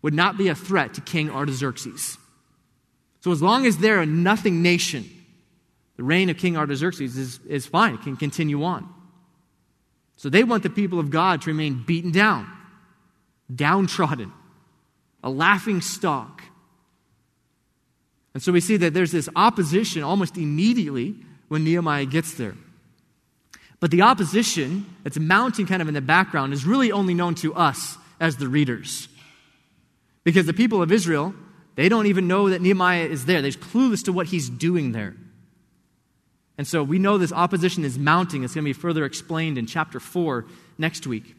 would 0.00 0.14
not 0.14 0.38
be 0.38 0.48
a 0.48 0.54
threat 0.54 0.94
to 0.94 1.02
King 1.02 1.30
Artaxerxes. 1.30 2.16
So, 3.20 3.30
as 3.30 3.42
long 3.42 3.66
as 3.66 3.76
they're 3.76 4.00
a 4.00 4.06
nothing 4.06 4.62
nation, 4.62 5.04
the 5.98 6.02
reign 6.02 6.30
of 6.30 6.38
King 6.38 6.56
Artaxerxes 6.56 7.18
is, 7.18 7.40
is 7.46 7.66
fine, 7.66 7.96
it 7.96 8.00
can 8.00 8.16
continue 8.16 8.64
on. 8.64 8.88
So, 10.16 10.30
they 10.30 10.44
want 10.44 10.62
the 10.62 10.70
people 10.70 10.98
of 10.98 11.10
God 11.10 11.42
to 11.42 11.50
remain 11.50 11.84
beaten 11.86 12.10
down, 12.10 12.50
downtrodden, 13.54 14.32
a 15.22 15.28
laughing 15.28 15.82
stock. 15.82 16.42
And 18.36 18.42
so 18.42 18.52
we 18.52 18.60
see 18.60 18.76
that 18.76 18.92
there's 18.92 19.12
this 19.12 19.30
opposition 19.34 20.02
almost 20.02 20.36
immediately 20.36 21.16
when 21.48 21.64
Nehemiah 21.64 22.04
gets 22.04 22.34
there. 22.34 22.54
But 23.80 23.90
the 23.90 24.02
opposition 24.02 24.84
that's 25.02 25.18
mounting 25.18 25.64
kind 25.64 25.80
of 25.80 25.88
in 25.88 25.94
the 25.94 26.02
background 26.02 26.52
is 26.52 26.66
really 26.66 26.92
only 26.92 27.14
known 27.14 27.34
to 27.36 27.54
us 27.54 27.96
as 28.20 28.36
the 28.36 28.46
readers. 28.46 29.08
Because 30.22 30.44
the 30.44 30.52
people 30.52 30.82
of 30.82 30.92
Israel, 30.92 31.34
they 31.76 31.88
don't 31.88 32.08
even 32.08 32.28
know 32.28 32.50
that 32.50 32.60
Nehemiah 32.60 33.06
is 33.06 33.24
there. 33.24 33.40
They're 33.40 33.52
clueless 33.52 34.04
to 34.04 34.12
what 34.12 34.26
he's 34.26 34.50
doing 34.50 34.92
there. 34.92 35.16
And 36.58 36.66
so 36.66 36.82
we 36.82 36.98
know 36.98 37.16
this 37.16 37.32
opposition 37.32 37.86
is 37.86 37.98
mounting. 37.98 38.44
It's 38.44 38.52
going 38.52 38.64
to 38.64 38.68
be 38.68 38.74
further 38.74 39.06
explained 39.06 39.56
in 39.56 39.64
chapter 39.64 39.98
4 39.98 40.44
next 40.76 41.06
week. 41.06 41.34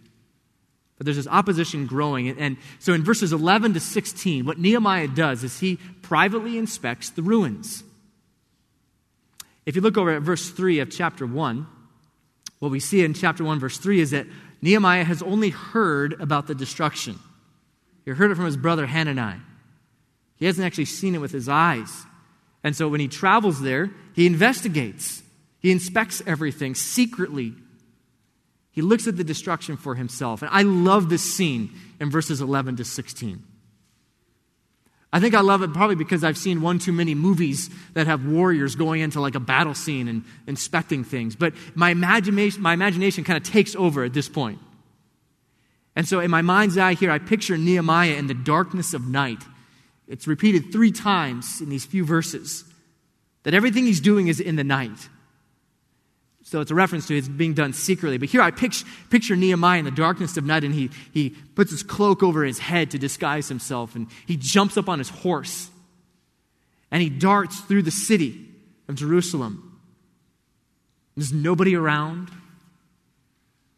But 0.97 1.05
there's 1.05 1.17
this 1.17 1.27
opposition 1.27 1.85
growing. 1.85 2.29
And 2.29 2.57
so 2.79 2.93
in 2.93 3.03
verses 3.03 3.31
11 3.31 3.73
to 3.75 3.79
16, 3.79 4.45
what 4.45 4.57
Nehemiah 4.57 5.07
does 5.07 5.43
is 5.43 5.59
he 5.59 5.77
privately 6.01 6.57
inspects 6.57 7.11
the 7.11 7.21
ruins. 7.21 7.83
If 9.65 9.75
you 9.75 9.81
look 9.81 9.97
over 9.97 10.15
at 10.15 10.21
verse 10.21 10.49
3 10.49 10.79
of 10.79 10.89
chapter 10.89 11.25
1, 11.25 11.67
what 12.59 12.71
we 12.71 12.79
see 12.79 13.03
in 13.03 13.13
chapter 13.13 13.43
1, 13.43 13.59
verse 13.59 13.77
3 13.77 13.99
is 13.99 14.11
that 14.11 14.25
Nehemiah 14.61 15.03
has 15.03 15.21
only 15.21 15.49
heard 15.49 16.19
about 16.19 16.47
the 16.47 16.55
destruction. 16.55 17.19
He 18.05 18.11
heard 18.11 18.31
it 18.31 18.35
from 18.35 18.45
his 18.45 18.57
brother 18.57 18.87
Hanani. 18.87 19.41
He 20.37 20.45
hasn't 20.45 20.65
actually 20.65 20.85
seen 20.85 21.13
it 21.13 21.21
with 21.21 21.31
his 21.31 21.49
eyes. 21.49 22.05
And 22.63 22.75
so 22.75 22.87
when 22.87 22.99
he 22.99 23.07
travels 23.07 23.61
there, 23.61 23.91
he 24.13 24.25
investigates, 24.25 25.21
he 25.59 25.71
inspects 25.71 26.23
everything 26.25 26.73
secretly. 26.73 27.53
He 28.77 28.83
looks 28.83 29.07
at 29.07 29.17
the 29.17 29.23
destruction 29.23 29.75
for 29.75 29.95
himself. 29.95 30.43
And 30.43 30.51
I 30.53 30.61
love 30.61 31.09
this 31.09 31.23
scene 31.23 31.71
in 31.99 32.11
verses 32.11 32.41
11 32.41 32.75
to 32.75 32.85
16. 32.85 33.41
I 35.11 35.19
think 35.19 35.33
I 35.33 35.41
love 35.41 35.63
it 35.63 35.73
probably 35.73 35.95
because 35.95 36.23
I've 36.23 36.37
seen 36.37 36.61
one 36.61 36.77
too 36.77 36.91
many 36.91 37.15
movies 37.15 37.71
that 37.95 38.05
have 38.05 38.27
warriors 38.27 38.75
going 38.75 39.01
into 39.01 39.19
like 39.19 39.33
a 39.33 39.39
battle 39.39 39.73
scene 39.73 40.07
and 40.07 40.23
inspecting 40.45 41.03
things. 41.03 41.35
But 41.35 41.55
my 41.73 41.89
imagination, 41.89 42.61
my 42.61 42.75
imagination 42.75 43.23
kind 43.23 43.35
of 43.35 43.51
takes 43.51 43.75
over 43.75 44.03
at 44.03 44.13
this 44.13 44.29
point. 44.29 44.59
And 45.95 46.07
so 46.07 46.19
in 46.19 46.29
my 46.29 46.43
mind's 46.43 46.77
eye 46.77 46.93
here, 46.93 47.09
I 47.09 47.17
picture 47.17 47.57
Nehemiah 47.57 48.13
in 48.13 48.27
the 48.27 48.35
darkness 48.35 48.93
of 48.93 49.07
night. 49.07 49.43
It's 50.07 50.27
repeated 50.27 50.71
three 50.71 50.91
times 50.91 51.61
in 51.61 51.69
these 51.69 51.83
few 51.83 52.05
verses 52.05 52.63
that 53.41 53.55
everything 53.55 53.87
he's 53.87 54.01
doing 54.01 54.27
is 54.27 54.39
in 54.39 54.55
the 54.55 54.63
night. 54.63 55.09
So 56.47 56.61
it's 56.61 56.71
a 56.71 56.75
reference 56.75 57.07
to 57.07 57.17
it 57.17 57.37
being 57.37 57.53
done 57.53 57.73
secretly. 57.73 58.17
But 58.17 58.29
here 58.29 58.41
I 58.41 58.51
picture, 58.51 58.85
picture 59.09 59.35
Nehemiah 59.35 59.79
in 59.79 59.85
the 59.85 59.91
darkness 59.91 60.37
of 60.37 60.45
night, 60.45 60.63
and 60.63 60.73
he, 60.73 60.89
he 61.11 61.31
puts 61.31 61.71
his 61.71 61.83
cloak 61.83 62.23
over 62.23 62.45
his 62.45 62.57
head 62.57 62.89
to 62.91 62.97
disguise 62.97 63.49
himself, 63.49 63.95
and 63.95 64.07
he 64.25 64.37
jumps 64.37 64.77
up 64.77 64.87
on 64.87 64.97
his 64.97 65.09
horse, 65.09 65.69
and 66.89 67.01
he 67.01 67.09
darts 67.09 67.59
through 67.59 67.81
the 67.81 67.91
city 67.91 68.47
of 68.87 68.95
Jerusalem. 68.95 69.77
There's 71.17 71.33
nobody 71.33 71.75
around. 71.75 72.31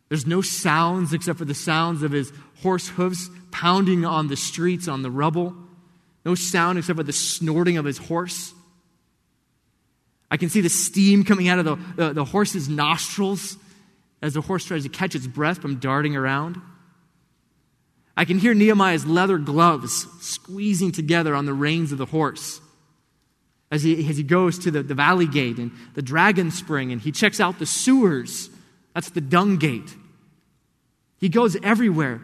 There's 0.09 0.27
no 0.27 0.43
sounds 0.43 1.11
except 1.11 1.39
for 1.39 1.45
the 1.45 1.55
sounds 1.55 2.03
of 2.03 2.11
his 2.11 2.31
horse 2.61 2.87
hooves 2.89 3.31
pounding 3.49 4.05
on 4.05 4.27
the 4.27 4.37
streets, 4.37 4.87
on 4.87 5.01
the 5.01 5.09
rubble. 5.09 5.55
No 6.23 6.35
sound 6.35 6.77
except 6.77 6.97
for 6.97 7.03
the 7.03 7.13
snorting 7.13 7.77
of 7.77 7.85
his 7.85 7.97
horse. 7.97 8.53
I 10.31 10.37
can 10.37 10.49
see 10.49 10.61
the 10.61 10.69
steam 10.69 11.23
coming 11.23 11.47
out 11.47 11.59
of 11.59 11.65
the, 11.65 11.75
the, 11.95 12.13
the 12.13 12.25
horse's 12.25 12.69
nostrils 12.69 13.57
as 14.21 14.33
the 14.33 14.41
horse 14.41 14.65
tries 14.65 14.83
to 14.83 14.89
catch 14.89 15.15
its 15.15 15.27
breath 15.27 15.61
from 15.61 15.79
darting 15.79 16.15
around. 16.15 16.61
I 18.15 18.25
can 18.25 18.37
hear 18.37 18.53
Nehemiah's 18.53 19.05
leather 19.05 19.37
gloves 19.37 20.05
squeezing 20.19 20.91
together 20.91 21.33
on 21.33 21.45
the 21.45 21.53
reins 21.53 21.91
of 21.91 21.97
the 21.97 22.05
horse 22.05 22.59
as 23.71 23.83
he, 23.83 24.07
as 24.09 24.17
he 24.17 24.23
goes 24.23 24.59
to 24.59 24.71
the, 24.71 24.83
the 24.83 24.93
valley 24.93 25.27
gate 25.27 25.57
and 25.57 25.71
the 25.93 26.01
dragon 26.01 26.51
spring 26.51 26.91
and 26.91 27.01
he 27.01 27.11
checks 27.11 27.39
out 27.39 27.59
the 27.59 27.65
sewers. 27.65 28.49
That's 28.93 29.09
the 29.11 29.21
dung 29.21 29.57
gate. 29.57 29.95
He 31.19 31.29
goes 31.29 31.55
everywhere. 31.63 32.21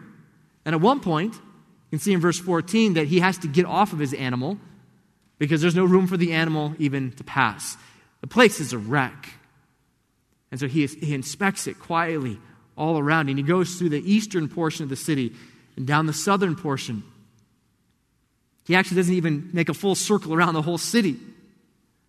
And 0.64 0.74
at 0.74 0.80
one 0.80 1.00
point, 1.00 1.34
you 1.34 1.40
can 1.90 1.98
see 1.98 2.12
in 2.12 2.20
verse 2.20 2.38
14 2.38 2.94
that 2.94 3.06
he 3.06 3.20
has 3.20 3.38
to 3.38 3.48
get 3.48 3.64
off 3.64 3.92
of 3.92 3.98
his 3.98 4.12
animal 4.14 4.58
because 5.38 5.60
there's 5.60 5.74
no 5.74 5.84
room 5.84 6.06
for 6.06 6.16
the 6.16 6.32
animal 6.32 6.74
even 6.78 7.12
to 7.12 7.24
pass. 7.24 7.76
The 8.26 8.34
place 8.34 8.58
is 8.58 8.72
a 8.72 8.78
wreck. 8.78 9.34
And 10.50 10.58
so 10.58 10.66
he, 10.66 10.84
he 10.84 11.14
inspects 11.14 11.68
it 11.68 11.78
quietly 11.78 12.40
all 12.76 12.98
around, 12.98 13.28
and 13.28 13.38
he 13.38 13.44
goes 13.44 13.76
through 13.76 13.90
the 13.90 14.02
eastern 14.12 14.48
portion 14.48 14.82
of 14.82 14.88
the 14.88 14.96
city 14.96 15.32
and 15.76 15.86
down 15.86 16.06
the 16.06 16.12
southern 16.12 16.56
portion. 16.56 17.04
He 18.64 18.74
actually 18.74 18.96
doesn't 18.96 19.14
even 19.14 19.50
make 19.52 19.68
a 19.68 19.74
full 19.74 19.94
circle 19.94 20.34
around 20.34 20.54
the 20.54 20.62
whole 20.62 20.76
city. 20.76 21.16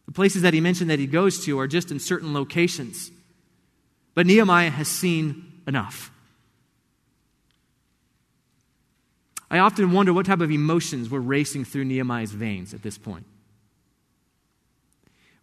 The 0.08 0.12
places 0.12 0.42
that 0.42 0.56
he 0.56 0.60
mentioned 0.60 0.90
that 0.90 0.98
he 0.98 1.06
goes 1.06 1.46
to 1.46 1.60
are 1.60 1.68
just 1.68 1.92
in 1.92 2.00
certain 2.00 2.34
locations. 2.34 3.12
But 4.16 4.26
Nehemiah 4.26 4.72
has 4.72 4.88
seen 4.88 5.62
enough. 5.68 6.10
I 9.52 9.60
often 9.60 9.92
wonder 9.92 10.14
what 10.14 10.26
type 10.26 10.42
of 10.42 10.50
emotions 10.50 11.12
were 11.12 11.22
racing 11.22 11.66
through 11.66 11.86
Nehemiah's 11.86 12.32
veins 12.32 12.74
at 12.74 12.82
this 12.82 12.98
point. 12.98 13.28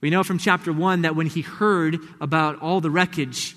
We 0.04 0.10
know 0.10 0.22
from 0.22 0.36
chapter 0.36 0.70
1 0.70 1.00
that 1.00 1.16
when 1.16 1.28
he 1.28 1.40
heard 1.40 1.98
about 2.20 2.60
all 2.60 2.82
the 2.82 2.90
wreckage, 2.90 3.56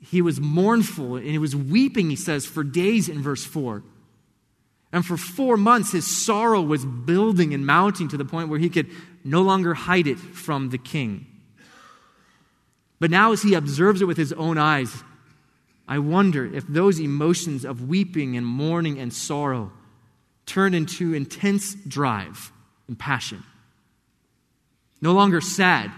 he 0.00 0.22
was 0.22 0.40
mournful 0.40 1.16
and 1.16 1.26
he 1.26 1.38
was 1.38 1.56
weeping, 1.56 2.08
he 2.08 2.14
says, 2.14 2.46
for 2.46 2.62
days 2.62 3.08
in 3.08 3.20
verse 3.20 3.44
4. 3.44 3.82
And 4.92 5.04
for 5.04 5.16
four 5.16 5.56
months, 5.56 5.90
his 5.90 6.06
sorrow 6.06 6.62
was 6.62 6.84
building 6.84 7.52
and 7.52 7.66
mounting 7.66 8.06
to 8.10 8.16
the 8.16 8.24
point 8.24 8.48
where 8.48 8.60
he 8.60 8.68
could 8.68 8.90
no 9.24 9.42
longer 9.42 9.74
hide 9.74 10.06
it 10.06 10.20
from 10.20 10.70
the 10.70 10.78
king. 10.78 11.26
But 13.00 13.10
now, 13.10 13.32
as 13.32 13.42
he 13.42 13.54
observes 13.54 14.00
it 14.00 14.04
with 14.04 14.18
his 14.18 14.32
own 14.34 14.58
eyes, 14.58 15.02
I 15.88 15.98
wonder 15.98 16.46
if 16.46 16.64
those 16.68 17.00
emotions 17.00 17.64
of 17.64 17.88
weeping 17.88 18.36
and 18.36 18.46
mourning 18.46 19.00
and 19.00 19.12
sorrow 19.12 19.72
turn 20.46 20.74
into 20.74 21.12
intense 21.12 21.74
drive 21.74 22.52
and 22.86 22.96
passion 22.96 23.42
no 25.02 25.12
longer 25.12 25.42
sad. 25.42 25.92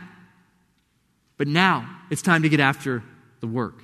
But 1.37 1.47
now 1.47 2.01
it's 2.11 2.23
time 2.23 2.43
to 2.43 2.49
get 2.49 2.59
after 2.59 3.05
the 3.41 3.47
work. 3.47 3.83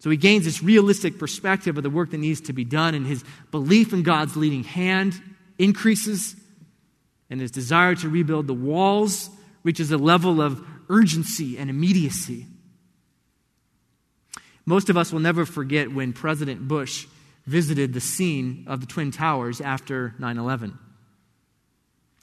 So 0.00 0.10
he 0.10 0.16
gains 0.16 0.44
this 0.44 0.62
realistic 0.62 1.18
perspective 1.18 1.76
of 1.76 1.82
the 1.82 1.90
work 1.90 2.10
that 2.10 2.18
needs 2.18 2.42
to 2.42 2.52
be 2.52 2.64
done, 2.64 2.94
and 2.94 3.04
his 3.04 3.24
belief 3.50 3.92
in 3.92 4.04
God's 4.04 4.36
leading 4.36 4.62
hand 4.62 5.20
increases, 5.58 6.36
and 7.30 7.40
his 7.40 7.50
desire 7.50 7.96
to 7.96 8.08
rebuild 8.08 8.46
the 8.46 8.54
walls 8.54 9.28
reaches 9.64 9.90
a 9.90 9.98
level 9.98 10.40
of 10.40 10.64
urgency 10.88 11.58
and 11.58 11.68
immediacy. 11.68 12.46
Most 14.64 14.88
of 14.88 14.96
us 14.96 15.12
will 15.12 15.20
never 15.20 15.44
forget 15.44 15.92
when 15.92 16.12
President 16.12 16.68
Bush 16.68 17.06
visited 17.46 17.92
the 17.92 18.00
scene 18.00 18.64
of 18.68 18.80
the 18.80 18.86
Twin 18.86 19.10
Towers 19.10 19.60
after 19.60 20.14
9 20.18 20.38
11. 20.38 20.78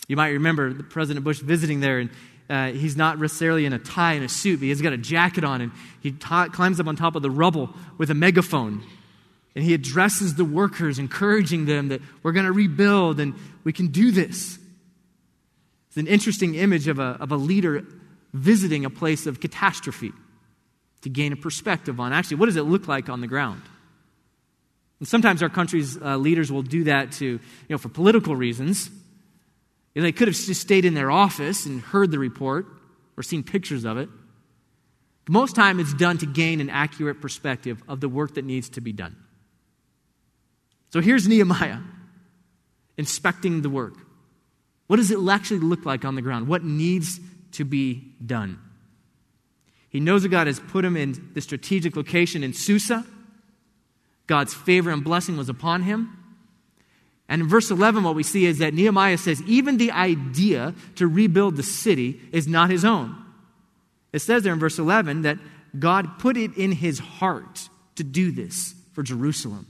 You 0.07 0.15
might 0.15 0.29
remember 0.29 0.83
President 0.83 1.24
Bush 1.24 1.39
visiting 1.39 1.79
there, 1.79 2.00
and 2.00 2.09
uh, 2.50 2.67
he's 2.67 2.95
not 2.95 3.19
necessarily 3.19 3.65
in 3.65 3.74
a 3.74 3.79
tie 3.79 4.13
and 4.13 4.24
a 4.24 4.29
suit, 4.29 4.59
but 4.59 4.65
he's 4.65 4.81
got 4.81 4.93
a 4.93 4.97
jacket 4.97 5.43
on, 5.43 5.62
and 5.62 5.71
he 6.01 6.12
ta- 6.12 6.47
climbs 6.50 6.79
up 6.79 6.88
on 6.88 6.95
top 6.95 7.15
of 7.15 7.21
the 7.21 7.31
rubble 7.31 7.69
with 7.97 8.12
a 8.12 8.13
megaphone. 8.13 8.83
And 9.55 9.63
he 9.63 9.74
addresses 9.74 10.35
the 10.35 10.45
workers, 10.45 11.00
encouraging 11.00 11.65
them 11.65 11.88
that 11.88 12.01
we're 12.21 12.33
going 12.33 12.45
to 12.45 12.51
rebuild 12.51 13.19
and 13.19 13.35
we 13.63 13.71
can 13.71 13.88
do 13.88 14.12
this. 14.12 14.59
It's 15.88 15.97
an 15.97 16.07
interesting 16.07 16.55
image 16.55 16.89
of 16.89 17.00
a, 17.00 17.17
of 17.21 17.31
a 17.31 17.38
leader 17.38 17.85
visiting 18.33 18.83
a 18.83 18.89
place 18.89 19.25
of 19.25 19.39
catastrophe 19.39 20.12
to 21.03 21.09
gain 21.09 21.31
a 21.31 21.38
perspective 21.38 22.01
on 22.01 22.12
actually 22.12 22.35
what 22.35 22.47
does 22.47 22.57
it 22.57 22.63
look 22.63 22.89
like 22.89 23.07
on 23.07 23.21
the 23.21 23.27
ground. 23.27 23.62
And 25.00 25.07
sometimes 25.07 25.41
our 25.41 25.50
country's 25.50 25.97
uh, 26.01 26.17
leaders 26.17 26.51
will 26.51 26.62
do 26.62 26.83
that 26.85 27.13
to, 27.13 27.25
you 27.25 27.39
know, 27.69 27.77
for 27.77 27.88
political 27.88 28.35
reasons 28.35 28.89
They 30.03 30.11
could 30.11 30.27
have 30.27 30.35
just 30.35 30.61
stayed 30.61 30.83
in 30.85 30.93
their 30.93 31.09
office 31.09 31.65
and 31.65 31.81
heard 31.81 32.11
the 32.11 32.19
report 32.19 32.67
or 33.17 33.23
seen 33.23 33.43
pictures 33.43 33.85
of 33.85 33.97
it. 33.97 34.09
But 35.25 35.31
most 35.31 35.55
time 35.55 35.79
it's 35.79 35.93
done 35.93 36.17
to 36.19 36.25
gain 36.25 36.59
an 36.59 36.69
accurate 36.69 37.21
perspective 37.21 37.81
of 37.87 38.01
the 38.01 38.09
work 38.09 38.35
that 38.35 38.45
needs 38.45 38.69
to 38.69 38.81
be 38.81 38.91
done. 38.91 39.15
So 40.91 41.01
here's 41.01 41.27
Nehemiah 41.27 41.79
inspecting 42.97 43.61
the 43.61 43.69
work. 43.69 43.95
What 44.87 44.97
does 44.97 45.11
it 45.11 45.19
actually 45.27 45.59
look 45.59 45.85
like 45.85 46.05
on 46.05 46.15
the 46.15 46.21
ground? 46.21 46.47
What 46.47 46.63
needs 46.63 47.19
to 47.53 47.65
be 47.65 48.13
done? 48.25 48.59
He 49.89 49.99
knows 49.99 50.23
that 50.23 50.29
God 50.29 50.47
has 50.47 50.59
put 50.59 50.85
him 50.85 50.95
in 50.95 51.31
the 51.33 51.41
strategic 51.41 51.95
location 51.95 52.43
in 52.43 52.53
Susa. 52.53 53.05
God's 54.27 54.53
favor 54.53 54.91
and 54.91 55.03
blessing 55.03 55.37
was 55.37 55.49
upon 55.49 55.83
him. 55.83 56.14
And 57.27 57.41
in 57.41 57.48
verse 57.48 57.72
11, 57.72 58.03
what 58.03 58.15
we 58.15 58.24
see 58.24 58.46
is 58.46 58.60
that 58.60 58.74
Nehemiah 58.74 59.17
says, 59.17 59.41
even 59.44 59.77
the 59.77 59.91
idea 59.91 60.75
to 60.96 61.08
rebuild 61.08 61.55
the 61.55 61.63
city 61.63 62.22
is 62.32 62.48
not 62.48 62.70
his 62.70 62.86
own. 62.86 63.15
It 64.13 64.20
says 64.20 64.44
there 64.44 64.53
in 64.53 64.60
verse 64.60 64.77
11 64.77 65.24
that 65.24 65.39
God 65.77 66.20
put 66.20 66.38
it 66.38 66.55
in 66.55 66.72
his 66.72 67.00
heart 67.00 67.67
to 67.96 68.03
do 68.03 68.32
this 68.32 68.75
for 68.94 69.03
Jerusalem. 69.03 69.67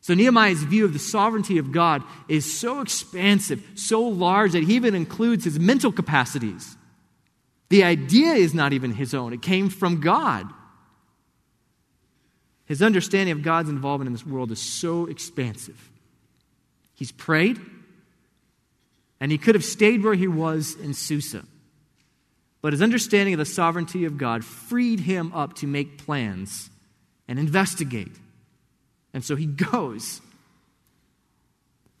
So 0.00 0.14
Nehemiah's 0.14 0.62
view 0.62 0.84
of 0.84 0.92
the 0.92 0.98
sovereignty 0.98 1.58
of 1.58 1.72
God 1.72 2.02
is 2.28 2.60
so 2.60 2.80
expansive, 2.80 3.64
so 3.74 4.02
large 4.02 4.52
that 4.52 4.62
he 4.62 4.76
even 4.76 4.94
includes 4.94 5.44
his 5.44 5.58
mental 5.58 5.90
capacities. 5.90 6.76
The 7.70 7.82
idea 7.82 8.34
is 8.34 8.54
not 8.54 8.72
even 8.72 8.92
his 8.92 9.14
own, 9.14 9.32
it 9.32 9.42
came 9.42 9.68
from 9.68 10.00
God. 10.00 10.46
His 12.66 12.82
understanding 12.82 13.32
of 13.32 13.42
God's 13.42 13.68
involvement 13.68 14.08
in 14.08 14.12
this 14.12 14.26
world 14.26 14.50
is 14.50 14.60
so 14.60 15.06
expansive. 15.06 15.90
He's 16.94 17.12
prayed, 17.12 17.60
and 19.20 19.30
he 19.30 19.38
could 19.38 19.54
have 19.54 19.64
stayed 19.64 20.02
where 20.02 20.14
he 20.14 20.28
was 20.28 20.74
in 20.74 20.92
Susa. 20.92 21.44
But 22.62 22.72
his 22.72 22.82
understanding 22.82 23.34
of 23.34 23.38
the 23.38 23.44
sovereignty 23.44 24.04
of 24.04 24.18
God 24.18 24.44
freed 24.44 25.00
him 25.00 25.32
up 25.32 25.54
to 25.56 25.66
make 25.66 25.98
plans 25.98 26.68
and 27.28 27.38
investigate. 27.38 28.12
And 29.14 29.24
so 29.24 29.36
he 29.36 29.46
goes. 29.72 30.20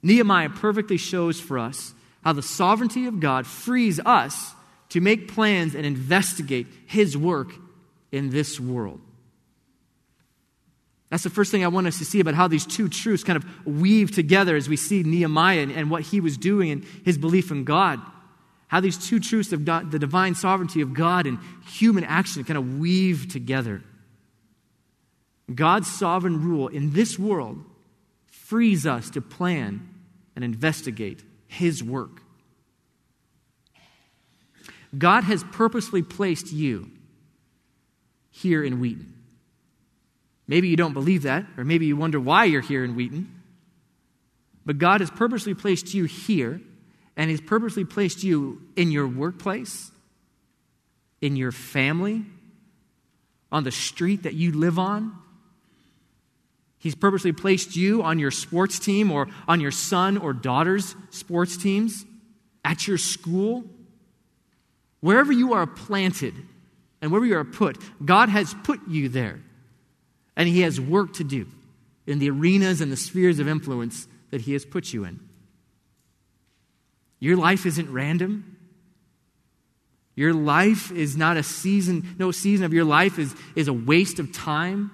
Nehemiah 0.02 0.50
perfectly 0.50 0.96
shows 0.96 1.40
for 1.40 1.58
us 1.58 1.94
how 2.24 2.32
the 2.32 2.42
sovereignty 2.42 3.06
of 3.06 3.20
God 3.20 3.46
frees 3.46 4.00
us 4.00 4.54
to 4.88 5.00
make 5.00 5.32
plans 5.32 5.74
and 5.74 5.86
investigate 5.86 6.66
his 6.86 7.16
work 7.16 7.52
in 8.10 8.30
this 8.30 8.58
world. 8.58 9.00
That's 11.10 11.22
the 11.22 11.30
first 11.30 11.52
thing 11.52 11.64
I 11.64 11.68
want 11.68 11.86
us 11.86 11.98
to 11.98 12.04
see 12.04 12.20
about 12.20 12.34
how 12.34 12.48
these 12.48 12.66
two 12.66 12.88
truths 12.88 13.22
kind 13.22 13.36
of 13.36 13.66
weave 13.66 14.10
together 14.10 14.56
as 14.56 14.68
we 14.68 14.76
see 14.76 15.02
Nehemiah 15.02 15.60
and, 15.60 15.72
and 15.72 15.90
what 15.90 16.02
he 16.02 16.20
was 16.20 16.36
doing 16.36 16.70
and 16.70 16.84
his 17.04 17.16
belief 17.16 17.50
in 17.50 17.64
God. 17.64 18.00
How 18.68 18.80
these 18.80 18.98
two 18.98 19.20
truths 19.20 19.52
of 19.52 19.64
God, 19.64 19.92
the 19.92 19.98
divine 19.98 20.34
sovereignty 20.34 20.80
of 20.80 20.92
God 20.92 21.26
and 21.26 21.38
human 21.68 22.02
action 22.02 22.42
kind 22.42 22.58
of 22.58 22.78
weave 22.78 23.28
together. 23.30 23.82
God's 25.54 25.88
sovereign 25.88 26.42
rule 26.42 26.66
in 26.66 26.92
this 26.92 27.16
world 27.16 27.62
frees 28.26 28.84
us 28.84 29.10
to 29.10 29.20
plan 29.20 29.88
and 30.34 30.44
investigate 30.44 31.22
his 31.46 31.84
work. 31.84 32.20
God 34.96 35.24
has 35.24 35.44
purposely 35.52 36.02
placed 36.02 36.52
you 36.52 36.90
here 38.30 38.64
in 38.64 38.80
Wheaton. 38.80 39.14
Maybe 40.48 40.68
you 40.68 40.76
don't 40.76 40.92
believe 40.92 41.22
that, 41.22 41.44
or 41.56 41.64
maybe 41.64 41.86
you 41.86 41.96
wonder 41.96 42.20
why 42.20 42.44
you're 42.44 42.60
here 42.60 42.84
in 42.84 42.94
Wheaton. 42.94 43.32
But 44.64 44.78
God 44.78 45.00
has 45.00 45.10
purposely 45.10 45.54
placed 45.54 45.94
you 45.94 46.04
here, 46.04 46.60
and 47.16 47.30
He's 47.30 47.40
purposely 47.40 47.84
placed 47.84 48.22
you 48.22 48.62
in 48.76 48.90
your 48.90 49.08
workplace, 49.08 49.90
in 51.20 51.36
your 51.36 51.52
family, 51.52 52.24
on 53.50 53.64
the 53.64 53.70
street 53.70 54.24
that 54.24 54.34
you 54.34 54.52
live 54.52 54.78
on. 54.78 55.16
He's 56.78 56.94
purposely 56.94 57.32
placed 57.32 57.74
you 57.74 58.02
on 58.02 58.18
your 58.18 58.30
sports 58.30 58.78
team 58.78 59.10
or 59.10 59.28
on 59.48 59.60
your 59.60 59.70
son 59.70 60.18
or 60.18 60.32
daughter's 60.32 60.94
sports 61.10 61.56
teams, 61.56 62.04
at 62.64 62.86
your 62.86 62.98
school. 62.98 63.64
Wherever 65.00 65.32
you 65.32 65.54
are 65.54 65.66
planted 65.66 66.34
and 67.00 67.10
wherever 67.10 67.26
you 67.26 67.36
are 67.36 67.44
put, 67.44 67.78
God 68.04 68.28
has 68.28 68.54
put 68.64 68.80
you 68.88 69.08
there. 69.08 69.40
And 70.36 70.48
He 70.48 70.60
has 70.62 70.80
work 70.80 71.14
to 71.14 71.24
do 71.24 71.46
in 72.06 72.18
the 72.18 72.30
arenas 72.30 72.80
and 72.80 72.92
the 72.92 72.96
spheres 72.96 73.38
of 73.38 73.48
influence 73.48 74.06
that 74.30 74.42
He 74.42 74.52
has 74.52 74.64
put 74.64 74.92
you 74.92 75.04
in. 75.04 75.20
Your 77.18 77.36
life 77.36 77.64
isn't 77.66 77.90
random. 77.90 78.56
Your 80.14 80.32
life 80.32 80.90
is 80.92 81.16
not 81.16 81.36
a 81.36 81.42
season, 81.42 82.16
no 82.18 82.30
season 82.30 82.64
of 82.64 82.72
your 82.72 82.84
life 82.84 83.18
is, 83.18 83.34
is 83.54 83.68
a 83.68 83.72
waste 83.72 84.18
of 84.18 84.32
time. 84.32 84.90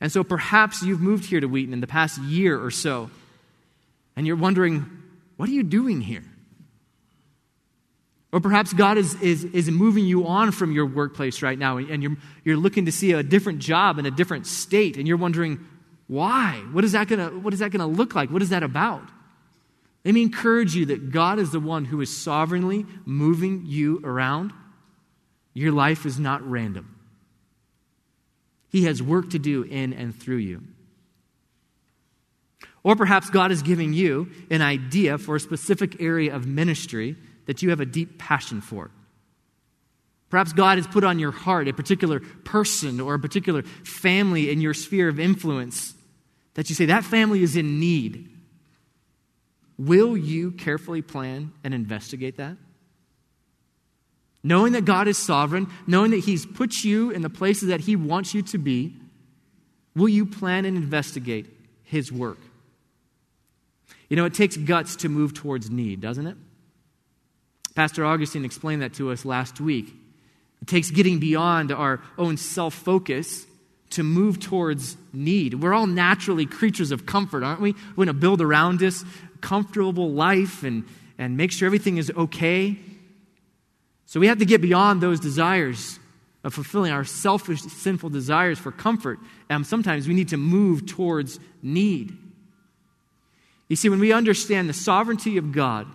And 0.00 0.12
so 0.12 0.22
perhaps 0.22 0.82
you've 0.82 1.00
moved 1.00 1.24
here 1.24 1.40
to 1.40 1.48
Wheaton 1.48 1.72
in 1.72 1.80
the 1.80 1.88
past 1.88 2.20
year 2.22 2.62
or 2.62 2.70
so, 2.70 3.10
and 4.14 4.26
you're 4.26 4.36
wondering, 4.36 4.86
what 5.36 5.48
are 5.48 5.52
you 5.52 5.64
doing 5.64 6.00
here? 6.00 6.24
Or 8.30 8.40
perhaps 8.40 8.72
God 8.74 8.98
is, 8.98 9.14
is, 9.22 9.44
is 9.44 9.70
moving 9.70 10.04
you 10.04 10.26
on 10.26 10.52
from 10.52 10.72
your 10.72 10.86
workplace 10.86 11.40
right 11.40 11.58
now 11.58 11.78
and 11.78 12.02
you're, 12.02 12.16
you're 12.44 12.56
looking 12.58 12.84
to 12.84 12.92
see 12.92 13.12
a 13.12 13.22
different 13.22 13.58
job 13.58 13.98
in 13.98 14.04
a 14.04 14.10
different 14.10 14.46
state 14.46 14.98
and 14.98 15.08
you're 15.08 15.16
wondering, 15.16 15.64
why? 16.08 16.62
What 16.72 16.84
is 16.84 16.92
that 16.92 17.08
going 17.08 17.30
to 17.30 17.86
look 17.86 18.14
like? 18.14 18.30
What 18.30 18.42
is 18.42 18.50
that 18.50 18.62
about? 18.62 19.08
Let 20.04 20.14
me 20.14 20.22
encourage 20.22 20.74
you 20.74 20.86
that 20.86 21.10
God 21.10 21.38
is 21.38 21.50
the 21.50 21.60
one 21.60 21.84
who 21.84 22.00
is 22.00 22.14
sovereignly 22.14 22.86
moving 23.04 23.64
you 23.66 24.00
around. 24.04 24.52
Your 25.54 25.72
life 25.72 26.06
is 26.06 26.20
not 26.20 26.48
random, 26.48 26.94
He 28.70 28.84
has 28.84 29.02
work 29.02 29.30
to 29.30 29.38
do 29.38 29.62
in 29.64 29.92
and 29.92 30.14
through 30.14 30.36
you. 30.36 30.62
Or 32.84 32.94
perhaps 32.94 33.28
God 33.28 33.50
is 33.50 33.62
giving 33.62 33.92
you 33.92 34.30
an 34.50 34.62
idea 34.62 35.18
for 35.18 35.36
a 35.36 35.40
specific 35.40 36.00
area 36.00 36.34
of 36.34 36.46
ministry 36.46 37.16
that 37.48 37.62
you 37.62 37.70
have 37.70 37.80
a 37.80 37.86
deep 37.86 38.18
passion 38.18 38.60
for. 38.60 38.90
Perhaps 40.28 40.52
God 40.52 40.76
has 40.76 40.86
put 40.86 41.02
on 41.02 41.18
your 41.18 41.30
heart 41.30 41.66
a 41.66 41.72
particular 41.72 42.20
person 42.20 43.00
or 43.00 43.14
a 43.14 43.18
particular 43.18 43.62
family 43.62 44.50
in 44.50 44.60
your 44.60 44.74
sphere 44.74 45.08
of 45.08 45.18
influence 45.18 45.94
that 46.52 46.68
you 46.68 46.74
say, 46.74 46.84
that 46.86 47.04
family 47.04 47.42
is 47.42 47.56
in 47.56 47.80
need. 47.80 48.28
Will 49.78 50.14
you 50.14 50.50
carefully 50.50 51.00
plan 51.00 51.52
and 51.64 51.72
investigate 51.72 52.36
that? 52.36 52.58
Knowing 54.44 54.74
that 54.74 54.84
God 54.84 55.08
is 55.08 55.16
sovereign, 55.16 55.68
knowing 55.86 56.10
that 56.10 56.20
He's 56.20 56.44
put 56.44 56.84
you 56.84 57.10
in 57.10 57.22
the 57.22 57.30
places 57.30 57.70
that 57.70 57.80
He 57.80 57.96
wants 57.96 58.34
you 58.34 58.42
to 58.42 58.58
be, 58.58 58.94
will 59.96 60.08
you 60.08 60.26
plan 60.26 60.66
and 60.66 60.76
investigate 60.76 61.46
His 61.82 62.12
work? 62.12 62.38
You 64.10 64.16
know, 64.16 64.26
it 64.26 64.34
takes 64.34 64.58
guts 64.58 64.96
to 64.96 65.08
move 65.08 65.32
towards 65.32 65.70
need, 65.70 66.02
doesn't 66.02 66.26
it? 66.26 66.36
Pastor 67.78 68.04
Augustine 68.04 68.44
explained 68.44 68.82
that 68.82 68.94
to 68.94 69.12
us 69.12 69.24
last 69.24 69.60
week. 69.60 69.94
It 70.60 70.66
takes 70.66 70.90
getting 70.90 71.20
beyond 71.20 71.70
our 71.70 72.00
own 72.18 72.36
self 72.36 72.74
focus 72.74 73.46
to 73.90 74.02
move 74.02 74.40
towards 74.40 74.96
need. 75.12 75.54
We're 75.54 75.74
all 75.74 75.86
naturally 75.86 76.44
creatures 76.44 76.90
of 76.90 77.06
comfort, 77.06 77.44
aren't 77.44 77.60
we? 77.60 77.74
We 77.74 77.94
want 77.94 78.08
to 78.08 78.14
build 78.14 78.40
around 78.40 78.82
us 78.82 79.04
a 79.32 79.38
comfortable 79.38 80.10
life 80.10 80.64
and, 80.64 80.86
and 81.18 81.36
make 81.36 81.52
sure 81.52 81.66
everything 81.66 81.98
is 81.98 82.10
okay. 82.16 82.76
So 84.06 84.18
we 84.18 84.26
have 84.26 84.38
to 84.38 84.44
get 84.44 84.60
beyond 84.60 85.00
those 85.00 85.20
desires 85.20 86.00
of 86.42 86.54
fulfilling 86.54 86.90
our 86.90 87.04
selfish, 87.04 87.62
sinful 87.62 88.10
desires 88.10 88.58
for 88.58 88.72
comfort. 88.72 89.20
And 89.48 89.64
sometimes 89.64 90.08
we 90.08 90.14
need 90.14 90.30
to 90.30 90.36
move 90.36 90.86
towards 90.86 91.38
need. 91.62 92.18
You 93.68 93.76
see, 93.76 93.88
when 93.88 94.00
we 94.00 94.12
understand 94.12 94.68
the 94.68 94.74
sovereignty 94.74 95.36
of 95.36 95.52
God, 95.52 95.86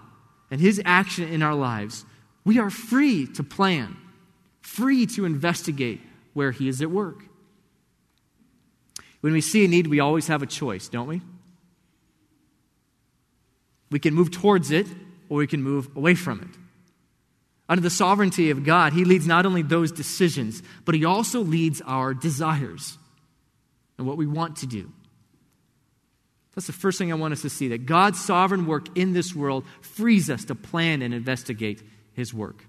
and 0.54 0.62
His 0.62 0.80
action 0.86 1.28
in 1.28 1.42
our 1.42 1.56
lives, 1.56 2.06
we 2.46 2.60
are 2.60 2.70
free 2.70 3.26
to 3.26 3.42
plan, 3.42 3.98
free 4.62 5.08
to 5.08 5.26
investigate 5.26 6.00
where 6.36 6.52
He 6.52 6.68
is 6.68 6.80
at 6.80 6.92
work. 6.92 7.24
When 9.22 9.34
we 9.34 9.42
see 9.42 9.66
a 9.66 9.68
need, 9.68 9.88
we 9.88 10.00
always 10.00 10.28
have 10.28 10.44
a 10.44 10.46
choice, 10.46 10.90
don't 10.90 11.08
we? 11.08 11.22
We 13.90 13.98
can 13.98 14.14
move 14.14 14.30
towards 14.30 14.70
it 14.70 14.86
or 15.28 15.40
we 15.40 15.48
can 15.48 15.64
move 15.64 15.90
away 15.96 16.14
from 16.14 16.42
it. 16.42 16.60
Under 17.68 17.82
the 17.82 17.90
sovereignty 17.90 18.52
of 18.52 18.64
God, 18.64 18.94
He 18.94 19.06
leads 19.06 19.26
not 19.26 19.48
only 19.48 19.64
those 19.64 19.92
decisions, 19.92 20.62
but 20.86 20.94
He 20.94 21.04
also 21.04 21.40
leads 21.40 21.82
our 21.82 22.14
desires 22.14 23.00
and 23.98 24.06
what 24.06 24.18
we 24.18 24.28
want 24.28 24.58
to 24.58 24.68
do. 24.68 24.92
That's 26.56 26.68
the 26.68 26.74
first 26.74 26.98
thing 26.98 27.12
I 27.12 27.16
want 27.16 27.34
us 27.34 27.42
to 27.42 27.50
see 27.50 27.70
that 27.70 27.86
God's 27.86 28.24
sovereign 28.24 28.68
work 28.68 28.96
in 28.98 29.14
this 29.14 29.34
world 29.36 29.66
frees 29.82 30.30
us 30.30 30.46
to 30.46 30.56
plan 30.56 31.02
and 31.02 31.14
investigate 31.14 31.82
his 32.14 32.34
work. 32.34 32.66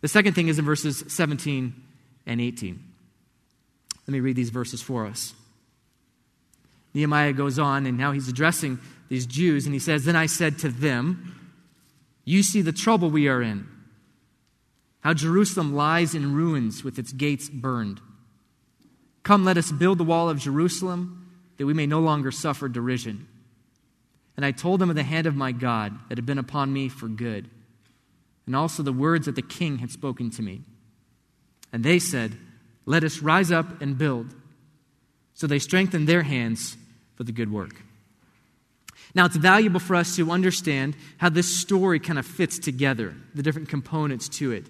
The 0.00 0.08
second 0.08 0.34
thing 0.34 0.48
is 0.48 0.58
in 0.58 0.64
verses 0.64 1.04
17 1.08 1.74
and 2.26 2.40
18. 2.40 2.82
Let 4.06 4.12
me 4.12 4.20
read 4.20 4.36
these 4.36 4.50
verses 4.50 4.80
for 4.80 5.06
us. 5.06 5.34
Nehemiah 6.94 7.34
goes 7.34 7.58
on, 7.58 7.84
and 7.84 7.98
now 7.98 8.12
he's 8.12 8.28
addressing 8.28 8.78
these 9.08 9.26
Jews, 9.26 9.66
and 9.66 9.74
he 9.74 9.78
says, 9.78 10.04
Then 10.04 10.16
I 10.16 10.26
said 10.26 10.58
to 10.60 10.68
them, 10.68 11.52
You 12.24 12.42
see 12.42 12.62
the 12.62 12.72
trouble 12.72 13.10
we 13.10 13.28
are 13.28 13.42
in, 13.42 13.66
how 15.00 15.12
Jerusalem 15.12 15.74
lies 15.74 16.14
in 16.14 16.34
ruins 16.34 16.82
with 16.82 16.98
its 16.98 17.12
gates 17.12 17.48
burned. 17.48 18.00
Come, 19.22 19.44
let 19.44 19.58
us 19.58 19.70
build 19.70 19.98
the 19.98 20.04
wall 20.04 20.30
of 20.30 20.38
Jerusalem, 20.38 21.17
that 21.58 21.66
we 21.66 21.74
may 21.74 21.86
no 21.86 22.00
longer 22.00 22.30
suffer 22.30 22.68
derision. 22.68 23.28
And 24.36 24.46
I 24.46 24.52
told 24.52 24.80
them 24.80 24.90
of 24.90 24.96
the 24.96 25.02
hand 25.02 25.26
of 25.26 25.36
my 25.36 25.52
God 25.52 25.98
that 26.08 26.16
had 26.16 26.26
been 26.26 26.38
upon 26.38 26.72
me 26.72 26.88
for 26.88 27.08
good, 27.08 27.50
and 28.46 28.56
also 28.56 28.82
the 28.82 28.92
words 28.92 29.26
that 29.26 29.34
the 29.34 29.42
king 29.42 29.78
had 29.78 29.90
spoken 29.90 30.30
to 30.30 30.42
me. 30.42 30.62
And 31.72 31.84
they 31.84 31.98
said, 31.98 32.32
Let 32.86 33.04
us 33.04 33.20
rise 33.20 33.50
up 33.50 33.82
and 33.82 33.98
build. 33.98 34.34
So 35.34 35.46
they 35.46 35.58
strengthened 35.58 36.08
their 36.08 36.22
hands 36.22 36.76
for 37.16 37.24
the 37.24 37.32
good 37.32 37.52
work. 37.52 37.82
Now, 39.14 39.24
it's 39.24 39.36
valuable 39.36 39.80
for 39.80 39.96
us 39.96 40.16
to 40.16 40.30
understand 40.30 40.96
how 41.16 41.28
this 41.28 41.58
story 41.58 41.98
kind 41.98 42.18
of 42.18 42.26
fits 42.26 42.58
together, 42.58 43.14
the 43.34 43.42
different 43.42 43.68
components 43.68 44.28
to 44.30 44.52
it. 44.52 44.66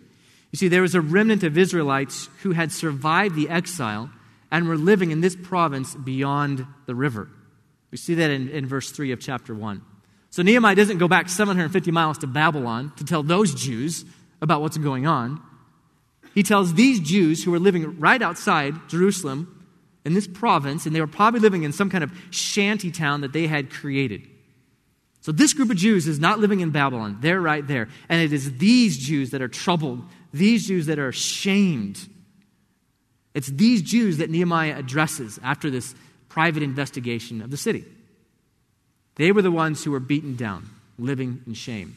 You 0.50 0.56
see, 0.56 0.68
there 0.68 0.82
was 0.82 0.94
a 0.94 1.00
remnant 1.00 1.42
of 1.42 1.58
Israelites 1.58 2.28
who 2.42 2.52
had 2.52 2.72
survived 2.72 3.34
the 3.34 3.48
exile 3.48 4.10
and 4.50 4.68
we're 4.68 4.76
living 4.76 5.10
in 5.10 5.20
this 5.20 5.36
province 5.36 5.94
beyond 5.94 6.66
the 6.86 6.94
river. 6.94 7.28
We 7.90 7.98
see 7.98 8.14
that 8.14 8.30
in, 8.30 8.48
in 8.48 8.66
verse 8.66 8.90
3 8.90 9.12
of 9.12 9.20
chapter 9.20 9.54
1. 9.54 9.82
So 10.30 10.42
Nehemiah 10.42 10.74
doesn't 10.74 10.98
go 10.98 11.08
back 11.08 11.28
750 11.28 11.90
miles 11.90 12.18
to 12.18 12.26
Babylon 12.26 12.92
to 12.96 13.04
tell 13.04 13.22
those 13.22 13.54
Jews 13.54 14.04
about 14.40 14.60
what's 14.60 14.76
going 14.76 15.06
on. 15.06 15.42
He 16.34 16.42
tells 16.42 16.74
these 16.74 17.00
Jews 17.00 17.42
who 17.42 17.54
are 17.54 17.58
living 17.58 17.98
right 17.98 18.20
outside 18.20 18.74
Jerusalem 18.88 19.54
in 20.04 20.14
this 20.14 20.26
province, 20.26 20.86
and 20.86 20.94
they 20.94 21.00
were 21.00 21.06
probably 21.06 21.40
living 21.40 21.64
in 21.64 21.72
some 21.72 21.90
kind 21.90 22.04
of 22.04 22.12
shanty 22.30 22.90
town 22.90 23.22
that 23.22 23.32
they 23.32 23.46
had 23.46 23.70
created. 23.70 24.28
So, 25.20 25.32
this 25.32 25.52
group 25.52 25.70
of 25.70 25.76
Jews 25.76 26.06
is 26.06 26.20
not 26.20 26.38
living 26.38 26.60
in 26.60 26.70
Babylon. 26.70 27.18
They're 27.20 27.40
right 27.40 27.66
there. 27.66 27.88
And 28.08 28.22
it 28.22 28.32
is 28.32 28.58
these 28.58 28.96
Jews 28.96 29.30
that 29.30 29.42
are 29.42 29.48
troubled, 29.48 30.04
these 30.32 30.66
Jews 30.66 30.86
that 30.86 30.98
are 30.98 31.08
ashamed. 31.08 32.08
It's 33.38 33.46
these 33.46 33.82
Jews 33.82 34.16
that 34.16 34.30
Nehemiah 34.30 34.76
addresses 34.76 35.38
after 35.44 35.70
this 35.70 35.94
private 36.28 36.60
investigation 36.60 37.40
of 37.40 37.52
the 37.52 37.56
city. 37.56 37.84
They 39.14 39.30
were 39.30 39.42
the 39.42 39.52
ones 39.52 39.84
who 39.84 39.92
were 39.92 40.00
beaten 40.00 40.34
down, 40.34 40.68
living 40.98 41.42
in 41.46 41.54
shame. 41.54 41.94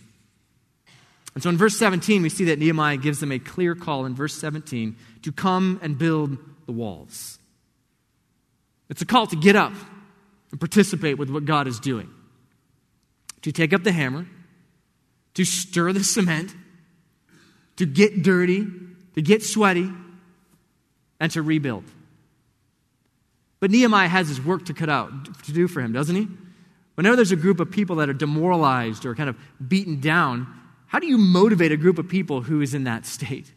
And 1.33 1.41
so 1.41 1.49
in 1.49 1.57
verse 1.57 1.75
17, 1.79 2.21
we 2.21 2.29
see 2.29 2.45
that 2.45 2.59
Nehemiah 2.59 2.97
gives 2.97 3.21
them 3.21 3.31
a 3.31 3.39
clear 3.39 3.73
call 3.73 4.05
in 4.05 4.13
verse 4.13 4.35
17 4.35 4.95
to 5.23 5.31
come 5.31 5.79
and 5.81 5.97
build 5.97 6.37
the 6.67 6.73
walls. 6.73 7.39
It's 8.91 9.01
a 9.01 9.05
call 9.07 9.25
to 9.25 9.35
get 9.35 9.55
up 9.55 9.73
and 10.51 10.59
participate 10.59 11.17
with 11.17 11.31
what 11.31 11.45
God 11.45 11.65
is 11.65 11.79
doing 11.79 12.11
to 13.41 13.51
take 13.51 13.73
up 13.73 13.83
the 13.83 13.91
hammer, 13.91 14.27
to 15.33 15.43
stir 15.43 15.91
the 15.91 16.03
cement, 16.03 16.53
to 17.77 17.87
get 17.87 18.21
dirty, 18.21 18.67
to 19.15 19.23
get 19.23 19.41
sweaty, 19.41 19.89
and 21.21 21.31
to 21.31 21.41
rebuild. 21.41 21.85
But 23.61 23.69
Nehemiah 23.69 24.09
has 24.09 24.27
his 24.27 24.41
work 24.41 24.65
to 24.65 24.73
cut 24.73 24.89
out, 24.89 25.43
to 25.45 25.53
do 25.53 25.67
for 25.67 25.79
him, 25.79 25.93
doesn't 25.93 26.15
he? 26.15 26.27
Whenever 26.95 27.15
there's 27.15 27.31
a 27.31 27.37
group 27.37 27.59
of 27.59 27.71
people 27.71 27.97
that 27.97 28.09
are 28.09 28.13
demoralized 28.13 29.05
or 29.05 29.15
kind 29.15 29.29
of 29.29 29.37
beaten 29.65 30.01
down, 30.01 30.47
how 30.87 30.99
do 30.99 31.05
you 31.05 31.19
motivate 31.19 31.71
a 31.71 31.77
group 31.77 31.99
of 31.99 32.09
people 32.09 32.41
who 32.41 32.59
is 32.59 32.73
in 32.73 32.85
that 32.85 33.05
state? 33.05 33.53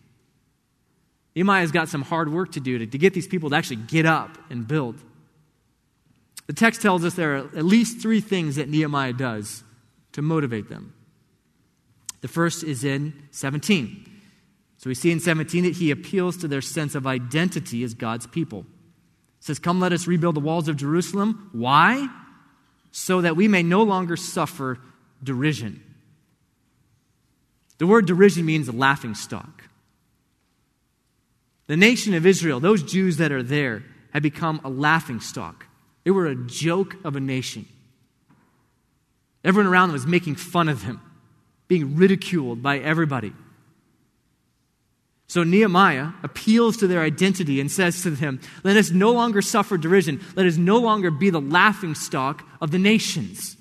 Nehemiah's 1.34 1.72
got 1.72 1.88
some 1.88 2.02
hard 2.02 2.30
work 2.30 2.52
to 2.52 2.60
do 2.60 2.78
to, 2.78 2.86
to 2.86 2.98
get 2.98 3.14
these 3.14 3.26
people 3.26 3.50
to 3.50 3.56
actually 3.56 3.76
get 3.76 4.04
up 4.04 4.38
and 4.50 4.68
build. 4.68 4.96
The 6.46 6.52
text 6.52 6.82
tells 6.82 7.02
us 7.02 7.14
there 7.14 7.36
are 7.36 7.38
at 7.38 7.64
least 7.64 8.00
three 8.00 8.20
things 8.20 8.56
that 8.56 8.68
Nehemiah 8.68 9.14
does 9.14 9.64
to 10.12 10.22
motivate 10.22 10.68
them. 10.68 10.92
The 12.20 12.28
first 12.28 12.62
is 12.62 12.84
in 12.84 13.14
17. 13.30 14.13
So 14.84 14.90
we 14.90 14.94
see 14.94 15.10
in 15.10 15.18
17 15.18 15.64
that 15.64 15.76
he 15.76 15.90
appeals 15.90 16.36
to 16.36 16.46
their 16.46 16.60
sense 16.60 16.94
of 16.94 17.06
identity 17.06 17.82
as 17.84 17.94
God's 17.94 18.26
people. 18.26 18.66
He 19.38 19.46
says, 19.46 19.58
Come, 19.58 19.80
let 19.80 19.94
us 19.94 20.06
rebuild 20.06 20.36
the 20.36 20.40
walls 20.40 20.68
of 20.68 20.76
Jerusalem. 20.76 21.48
Why? 21.52 22.06
So 22.92 23.22
that 23.22 23.34
we 23.34 23.48
may 23.48 23.62
no 23.62 23.82
longer 23.82 24.14
suffer 24.14 24.78
derision. 25.22 25.82
The 27.78 27.86
word 27.86 28.04
derision 28.04 28.44
means 28.44 28.70
laughing 28.70 29.14
stock. 29.14 29.64
The 31.66 31.78
nation 31.78 32.12
of 32.12 32.26
Israel, 32.26 32.60
those 32.60 32.82
Jews 32.82 33.16
that 33.16 33.32
are 33.32 33.42
there, 33.42 33.84
had 34.12 34.22
become 34.22 34.60
a 34.64 34.68
laughing 34.68 35.20
stock. 35.20 35.64
They 36.04 36.10
were 36.10 36.26
a 36.26 36.34
joke 36.34 36.94
of 37.04 37.16
a 37.16 37.20
nation. 37.20 37.64
Everyone 39.42 39.72
around 39.72 39.88
them 39.88 39.94
was 39.94 40.06
making 40.06 40.34
fun 40.34 40.68
of 40.68 40.82
him, 40.82 41.00
being 41.68 41.96
ridiculed 41.96 42.62
by 42.62 42.80
everybody. 42.80 43.32
So 45.26 45.42
Nehemiah 45.42 46.08
appeals 46.22 46.76
to 46.78 46.86
their 46.86 47.00
identity 47.00 47.60
and 47.60 47.70
says 47.70 48.02
to 48.02 48.10
them, 48.10 48.40
Let 48.62 48.76
us 48.76 48.90
no 48.90 49.12
longer 49.12 49.42
suffer 49.42 49.76
derision. 49.78 50.20
Let 50.36 50.46
us 50.46 50.56
no 50.56 50.78
longer 50.78 51.10
be 51.10 51.30
the 51.30 51.40
laughing 51.40 51.94
stock 51.94 52.46
of 52.60 52.70
the 52.70 52.78
nations. 52.78 53.56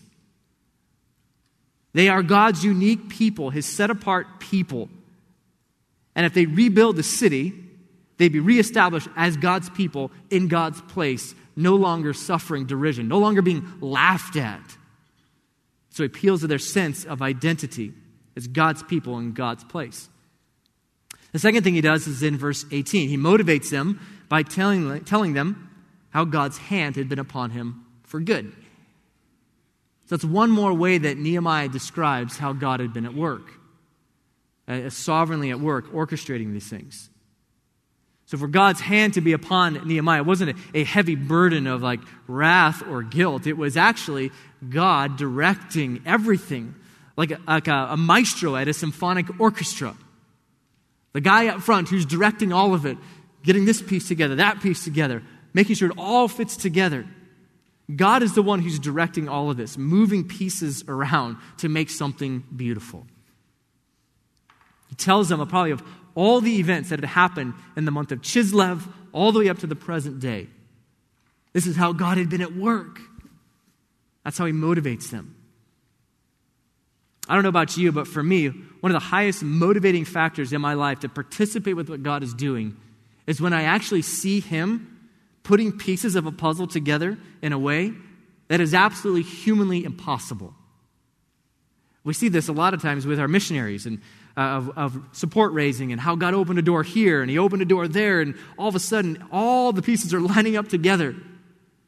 They 1.93 2.10
are 2.10 2.23
God's 2.23 2.63
unique 2.63 3.10
people, 3.10 3.49
his 3.49 3.65
set 3.65 3.89
apart 3.89 4.39
people. 4.39 4.89
And 6.15 6.26
if 6.26 6.34
they 6.34 6.45
rebuild 6.45 6.95
the 6.95 7.04
city, 7.04 7.54
they'd 8.17 8.34
be 8.34 8.39
reestablished 8.39 9.08
as 9.15 9.38
God's 9.38 9.69
people 9.69 10.12
in 10.30 10.47
God's 10.47 10.82
place, 10.82 11.34
no 11.56 11.76
longer 11.76 12.13
suffering 12.13 12.65
derision, 12.65 13.08
no 13.08 13.19
longer 13.19 13.41
being 13.41 13.65
laughed 13.80 14.36
at. 14.36 14.78
So 15.91 16.04
he 16.04 16.08
appeals 16.08 16.41
to 16.41 16.47
their 16.47 16.60
sense 16.60 17.06
of 17.06 17.21
identity 17.21 17.93
as 18.36 18.47
God's 18.47 18.82
people 18.84 19.19
in 19.19 19.34
God's 19.34 19.63
place. 19.63 20.10
The 21.34 21.39
second 21.39 21.63
thing 21.63 21.74
he 21.74 21.82
does 21.82 22.08
is 22.08 22.24
in 22.24 22.38
verse 22.38 22.65
18. 22.72 23.10
He 23.10 23.17
motivates 23.17 23.69
them 23.69 24.00
by 24.30 24.43
telling, 24.43 25.04
telling 25.04 25.34
them 25.34 25.69
how 26.12 26.26
God's 26.26 26.58
hand 26.58 26.96
had 26.96 27.10
been 27.10 27.19
upon 27.19 27.50
him 27.50 27.86
for 28.04 28.19
good. 28.19 28.54
So 30.06 30.15
that's 30.15 30.24
one 30.24 30.52
more 30.52 30.74
way 30.74 31.00
that 31.00 31.17
Nehemiah 31.17 31.69
describes 31.69 32.38
how 32.38 32.54
God 32.54 32.80
had 32.80 32.93
been 32.93 33.06
at 33.06 33.15
work, 33.15 33.50
uh, 34.67 34.89
sovereignly 34.89 35.50
at 35.50 35.60
work, 35.60 35.91
orchestrating 35.91 36.54
these 36.54 36.67
things. 36.67 37.10
So, 38.26 38.38
for 38.38 38.48
God's 38.48 38.80
hand 38.80 39.15
to 39.15 39.22
be 39.22 39.34
upon 39.34 39.86
Nehemiah, 39.88 40.24
wasn't 40.24 40.58
a, 40.74 40.80
a 40.80 40.84
heavy 40.84 41.15
burden 41.15 41.67
of 41.67 41.82
like 41.82 42.00
wrath 42.28 42.82
or 42.88 43.04
guilt. 43.04 43.46
It 43.48 43.58
was 43.58 43.76
actually 43.76 44.32
God 44.69 45.17
directing 45.17 46.02
everything, 46.06 46.74
like 47.17 47.32
a, 47.32 47.39
like 47.46 47.67
a, 47.67 47.89
a 47.91 47.98
maestro 47.98 48.56
at 48.56 48.67
a 48.67 48.74
symphonic 48.74 49.39
orchestra. 49.39 49.96
The 51.13 51.21
guy 51.21 51.47
up 51.47 51.62
front 51.62 51.89
who's 51.89 52.06
directing 52.06 52.52
all 52.52 52.73
of 52.73 52.86
it, 52.86 52.97
getting 53.43 53.65
this 53.65 53.82
piece 53.82 54.08
together, 54.08 54.36
that 54.36 54.62
piece 54.62 54.84
together, 54.84 55.23
making 55.54 55.76
sure 55.76 55.89
it 55.89 55.97
all 55.97 56.28
fits 56.28 56.58
together. 56.58 57.06
God 57.93 58.23
is 58.23 58.34
the 58.34 58.41
one 58.41 58.62
who's 58.62 58.80
directing 58.80 59.30
all 59.30 59.49
of 59.49 59.58
this, 59.58 59.78
moving 59.78 60.28
pieces 60.28 60.84
around 60.88 61.38
to 61.58 61.69
make 61.69 61.89
something 61.89 62.43
beautiful. 62.56 63.06
He 64.89 64.95
tells 64.95 65.30
them 65.30 65.45
probably 65.47 65.71
of 65.71 65.84
all 66.15 66.41
the 66.41 66.60
events 66.60 66.89
that 66.89 66.99
had 66.99 67.10
happened 67.10 67.54
in 67.76 67.86
the 67.86 67.91
month 67.91 68.12
of 68.12 68.21
Chislev 68.21 68.88
all 69.12 69.32
the 69.32 69.39
way 69.39 69.49
up 69.49 69.60
to 69.60 69.67
the 69.67 69.76
present 69.76 70.19
day. 70.19 70.47
This 71.52 71.67
is 71.67 71.76
how 71.76 71.93
God 71.93 72.17
had 72.17 72.30
been 72.30 72.41
at 72.41 72.56
work. 72.56 72.99
That's 74.23 74.38
how 74.38 74.45
he 74.45 74.54
motivates 74.54 75.10
them. 75.10 75.36
I 77.27 77.36
don't 77.36 77.43
know 77.43 77.49
about 77.49 77.77
you, 77.77 77.91
but 77.91 78.07
for 78.07 78.21
me, 78.21 78.47
one 78.47 78.91
of 78.91 79.01
the 79.01 79.07
highest 79.07 79.43
motivating 79.43 80.03
factors 80.03 80.51
in 80.51 80.59
my 80.62 80.73
life 80.73 80.99
to 81.01 81.09
participate 81.09 81.75
with 81.75 81.89
what 81.89 82.03
God 82.03 82.21
is 82.21 82.33
doing 82.33 82.75
is 83.27 83.39
when 83.39 83.53
I 83.53 83.63
actually 83.63 84.01
see 84.01 84.41
him 84.41 85.09
putting 85.43 85.77
pieces 85.77 86.15
of 86.15 86.25
a 86.25 86.31
puzzle 86.31 86.67
together 86.67 87.17
in 87.41 87.53
a 87.53 87.59
way 87.59 87.93
that 88.49 88.59
is 88.59 88.73
absolutely 88.73 89.23
humanly 89.23 89.83
impossible. 89.83 90.53
We 92.03 92.13
see 92.13 92.27
this 92.27 92.49
a 92.49 92.53
lot 92.53 92.73
of 92.73 92.81
times 92.81 93.05
with 93.05 93.19
our 93.19 93.29
missionaries 93.29 93.86
and 93.86 94.01
uh, 94.36 94.41
of, 94.41 94.77
of 94.77 95.03
support 95.13 95.53
raising 95.53 95.91
and 95.91 96.01
how 96.01 96.15
God 96.15 96.33
opened 96.33 96.59
a 96.59 96.63
door 96.63 96.83
here 96.83 97.21
and 97.21 97.29
He 97.29 97.38
opened 97.38 97.62
a 97.62 97.65
door 97.65 97.88
there, 97.88 98.19
and 98.19 98.36
all 98.57 98.67
of 98.67 98.75
a 98.75 98.79
sudden, 98.79 99.23
all 99.31 99.71
the 99.71 99.81
pieces 99.81 100.13
are 100.13 100.19
lining 100.36 100.57
up 100.57 100.67
together. 100.67 101.15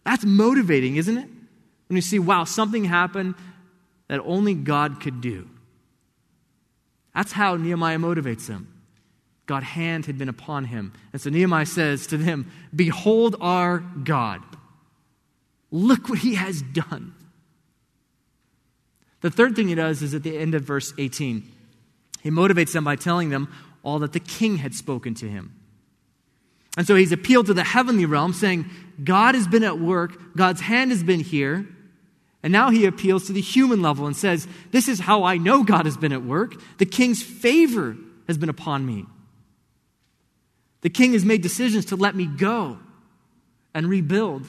That's 0.06 0.24
motivating, 0.24 0.95
isn't 0.95 1.17
it? 1.17 1.28
When 1.88 1.95
you 1.95 2.02
see, 2.02 2.19
wow, 2.19 2.45
something 2.45 2.86
happened 2.86 3.36
that 4.08 4.20
only 4.22 4.54
God 4.54 5.02
could 5.02 5.22
do. 5.22 5.50
That's 7.13 7.32
how 7.32 7.56
Nehemiah 7.56 7.98
motivates 7.98 8.48
them. 8.48 8.72
God's 9.46 9.68
hand 9.68 10.06
had 10.06 10.18
been 10.18 10.30
upon 10.30 10.65
him. 10.65 10.94
And 11.13 11.22
so 11.22 11.30
Nehemiah 11.30 11.65
says 11.65 12.08
to 12.08 12.18
them, 12.18 12.52
Behold 12.76 13.36
our 13.39 13.80
God. 13.80 14.41
Look 15.72 16.10
what 16.10 16.20
he 16.20 16.36
has 16.36 16.62
done. 16.62 17.13
The 19.22 19.32
third 19.32 19.56
thing 19.56 19.68
he 19.68 19.76
does 19.76 20.02
is 20.02 20.13
at 20.13 20.24
the 20.24 20.38
end 20.38 20.56
of 20.56 20.63
verse 20.63 20.94
18. 20.98 21.52
He 22.22 22.30
motivates 22.32 22.74
them 22.74 22.84
by 22.84 22.96
telling 22.96 23.30
them 23.30 23.54
all 23.84 24.00
that 24.00 24.13
the 24.13 24.20
king 24.20 24.58
had 24.58 24.74
spoken 24.74 25.13
to 25.15 25.30
him. 25.30 25.54
And 26.78 26.86
so 26.86 26.96
he's 26.96 27.12
appealed 27.12 27.46
to 27.46 27.54
the 27.54 27.63
heavenly 27.63 28.06
realm, 28.06 28.34
saying, 28.34 28.70
God 29.04 29.36
has 29.36 29.48
been 29.48 29.63
at 29.63 29.80
work, 29.80 30.36
God's 30.36 30.62
hand 30.62 30.91
has 30.91 31.04
been 31.04 31.22
here, 31.22 31.68
And 32.46 32.52
now 32.52 32.70
he 32.70 32.86
appeals 32.86 33.26
to 33.26 33.34
the 33.34 33.42
human 33.42 33.82
level 33.82 34.06
and 34.06 34.16
says, 34.16 34.48
This 34.70 34.88
is 34.88 35.00
how 35.00 35.24
I 35.24 35.38
know 35.38 35.64
God 35.64 35.86
has 35.86 35.98
been 35.98 36.12
at 36.12 36.22
work. 36.22 36.54
The 36.78 36.86
king's 36.86 37.24
favor 37.24 37.98
has 38.28 38.38
been 38.38 38.50
upon 38.50 38.86
me. 38.86 39.08
The 40.82 40.92
king 40.92 41.14
has 41.14 41.26
made 41.26 41.42
decisions 41.42 41.86
to 41.86 41.96
let 41.96 42.14
me 42.14 42.28
go 42.28 42.78
and 43.74 43.88
rebuild. 43.88 44.48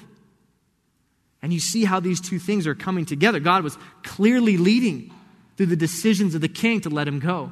And 1.41 1.55
you 1.55 1.59
see 1.59 1.87
how 1.87 1.99
these 1.99 2.21
two 2.21 2.39
things 2.39 2.67
are 2.67 2.75
coming 2.75 3.07
together. 3.07 3.41
God 3.41 3.65
was 3.65 3.79
clearly 4.03 4.59
leading 4.59 5.11
through 5.57 5.67
the 5.67 5.77
decisions 5.77 6.35
of 6.35 6.43
the 6.43 6.49
king 6.49 6.83
to 6.83 6.91
let 6.91 7.09
him 7.09 7.19
go. 7.19 7.51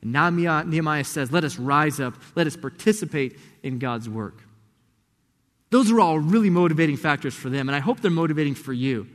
And 0.00 0.12
now 0.12 0.30
Nehemiah 0.30 1.02
says, 1.02 1.32
Let 1.32 1.42
us 1.42 1.58
rise 1.58 1.98
up, 1.98 2.14
let 2.36 2.46
us 2.46 2.56
participate 2.56 3.36
in 3.64 3.80
God's 3.80 4.08
work. 4.08 4.44
Those 5.70 5.90
are 5.90 6.00
all 6.00 6.18
really 6.18 6.50
motivating 6.50 6.96
factors 6.96 7.34
for 7.34 7.50
them, 7.50 7.68
and 7.68 7.76
I 7.76 7.80
hope 7.80 8.00
they're 8.00 8.10
motivating 8.10 8.54
for 8.54 8.72
you. 8.72 9.06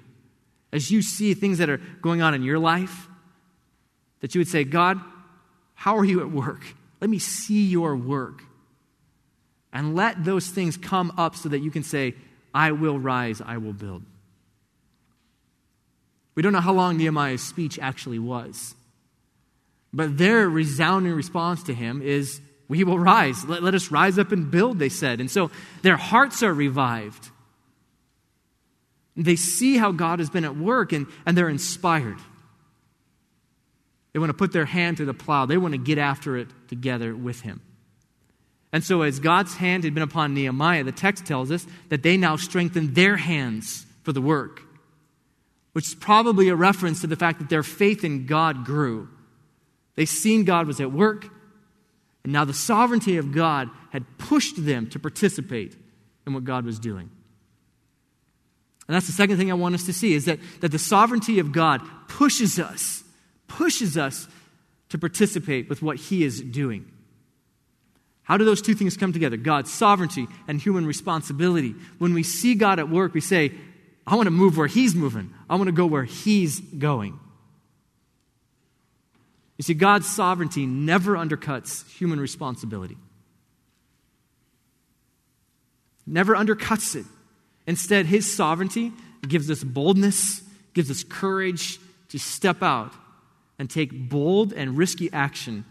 As 0.72 0.92
you 0.92 1.02
see 1.02 1.34
things 1.34 1.58
that 1.58 1.70
are 1.70 1.78
going 2.02 2.22
on 2.22 2.34
in 2.34 2.44
your 2.44 2.60
life, 2.60 3.08
that 4.22 4.34
you 4.36 4.40
would 4.40 4.48
say, 4.48 4.64
God, 4.64 5.00
how 5.74 5.98
are 5.98 6.06
you 6.06 6.22
at 6.22 6.32
work? 6.32 6.62
Let 7.02 7.10
me 7.10 7.20
see 7.20 7.66
your 7.66 7.96
work. 7.96 8.44
And 9.72 9.96
let 9.96 10.24
those 10.24 10.48
things 10.48 10.78
come 10.78 11.12
up 11.18 11.36
so 11.36 11.50
that 11.50 11.60
you 11.60 11.72
can 11.72 11.84
say, 11.84 12.14
I 12.54 12.72
will 12.72 13.00
rise, 13.00 13.42
I 13.42 13.58
will 13.58 13.74
build. 13.74 14.04
We 16.36 16.44
don't 16.44 16.54
know 16.54 16.62
how 16.62 16.74
long 16.74 16.98
Nehemiah's 16.98 17.42
speech 17.42 17.80
actually 17.80 18.20
was. 18.20 18.76
But 19.92 20.18
their 20.18 20.50
resounding 20.50 21.14
response 21.14 21.64
to 21.64 21.74
him 21.74 22.02
is, 22.02 22.42
We 22.68 22.84
will 22.84 23.00
rise. 23.00 23.46
Let, 23.46 23.62
let 23.62 23.76
us 23.76 23.92
rise 23.92 24.18
up 24.18 24.32
and 24.32 24.50
build, 24.50 24.80
they 24.80 24.90
said. 24.90 25.20
And 25.20 25.30
so 25.30 25.52
their 25.82 25.98
hearts 25.98 26.44
are 26.44 26.54
revived. 26.54 27.30
They 29.16 29.36
see 29.36 29.78
how 29.78 29.92
God 29.92 30.20
has 30.20 30.30
been 30.30 30.46
at 30.46 30.58
work 30.58 30.92
and, 30.92 31.08
and 31.26 31.38
they're 31.38 31.50
inspired. 31.50 32.18
They 34.12 34.20
want 34.20 34.30
to 34.30 34.38
put 34.38 34.54
their 34.54 34.66
hand 34.66 34.98
to 34.98 35.06
the 35.06 35.14
plow, 35.14 35.46
they 35.46 35.58
want 35.58 35.74
to 35.74 35.80
get 35.80 35.98
after 35.98 36.38
it 36.38 36.48
together 36.68 37.16
with 37.16 37.42
him. 37.42 37.62
And 38.72 38.84
so, 38.84 39.04
as 39.04 39.20
God's 39.20 39.56
hand 39.56 39.84
had 39.84 39.94
been 39.94 40.02
upon 40.02 40.34
Nehemiah, 40.34 40.84
the 40.84 40.92
text 40.92 41.26
tells 41.26 41.52
us 41.52 41.68
that 41.90 42.02
they 42.02 42.18
now 42.18 42.38
strengthened 42.38 42.96
their 42.96 43.18
hands 43.18 43.86
for 44.02 44.12
the 44.14 44.22
work, 44.22 44.64
which 45.74 45.90
is 45.90 45.96
probably 45.96 46.50
a 46.50 46.56
reference 46.56 47.02
to 47.02 47.08
the 47.08 47.16
fact 47.16 47.38
that 47.40 47.50
their 47.50 47.62
faith 47.62 48.04
in 48.04 48.26
God 48.26 48.66
grew. 48.66 49.10
They 49.96 50.06
seen 50.06 50.44
God 50.44 50.66
was 50.66 50.82
at 50.82 50.92
work, 50.92 51.28
and 52.24 52.32
now 52.32 52.46
the 52.46 52.54
sovereignty 52.54 53.18
of 53.18 53.32
God 53.32 53.70
had 53.92 54.06
pushed 54.18 54.64
them 54.66 54.90
to 54.92 55.00
participate 55.00 55.76
in 56.26 56.34
what 56.34 56.44
God 56.46 56.66
was 56.66 56.80
doing. 56.80 57.10
And 58.88 58.96
that's 58.96 59.08
the 59.08 59.14
second 59.14 59.38
thing 59.38 59.52
I 59.52 59.56
want 59.56 59.76
us 59.76 59.86
to 59.86 59.94
see 59.94 60.14
is 60.14 60.26
that, 60.26 60.40
that 60.62 60.72
the 60.72 60.80
sovereignty 60.80 61.40
of 61.40 61.52
God 61.52 61.82
pushes 62.08 62.60
us, 62.60 63.04
pushes 63.48 63.98
us 63.98 64.28
to 64.90 64.98
participate 64.98 65.70
with 65.70 65.82
what 65.82 65.98
He 65.98 66.24
is 66.24 66.42
doing. 66.42 66.90
How 68.24 68.38
do 68.38 68.46
those 68.46 68.62
two 68.62 68.74
things 68.74 68.96
come 68.96 69.12
together? 69.12 69.36
God's 69.36 69.72
sovereignty 69.72 70.28
and 70.48 70.62
human 70.62 70.86
responsibility. 70.86 71.76
When 71.98 72.14
we 72.14 72.24
see 72.24 72.56
God 72.56 72.80
at 72.80 72.90
work, 72.90 73.14
we 73.14 73.22
say, 73.22 73.52
I 74.08 74.16
want 74.16 74.28
to 74.28 74.32
move 74.32 74.58
where 74.58 74.68
He's 74.68 74.96
moving, 74.96 75.34
I 75.50 75.56
want 75.56 75.68
to 75.68 75.74
go 75.74 75.86
where 75.86 76.04
He's 76.06 76.60
going. 76.60 77.20
You 79.58 79.64
see, 79.64 79.74
God's 79.74 80.08
sovereignty 80.08 80.66
never 80.66 81.16
undercuts 81.16 81.90
human 81.92 82.20
responsibility. 82.20 82.98
Never 86.06 86.36
undercuts 86.36 86.96
it. 86.96 87.06
Instead, 87.66 88.06
His 88.06 88.32
sovereignty 88.34 88.92
gives 89.28 89.50
us 89.50 89.64
boldness, 89.64 90.42
gives 90.74 90.92
us 90.92 91.04
courage 91.04 91.80
to 92.10 92.20
step 92.20 92.62
out 92.62 92.94
and 93.58 93.70
take 93.70 94.10
bold 94.10 94.54
and 94.54 94.78
risky 94.78 95.12
action 95.14 95.66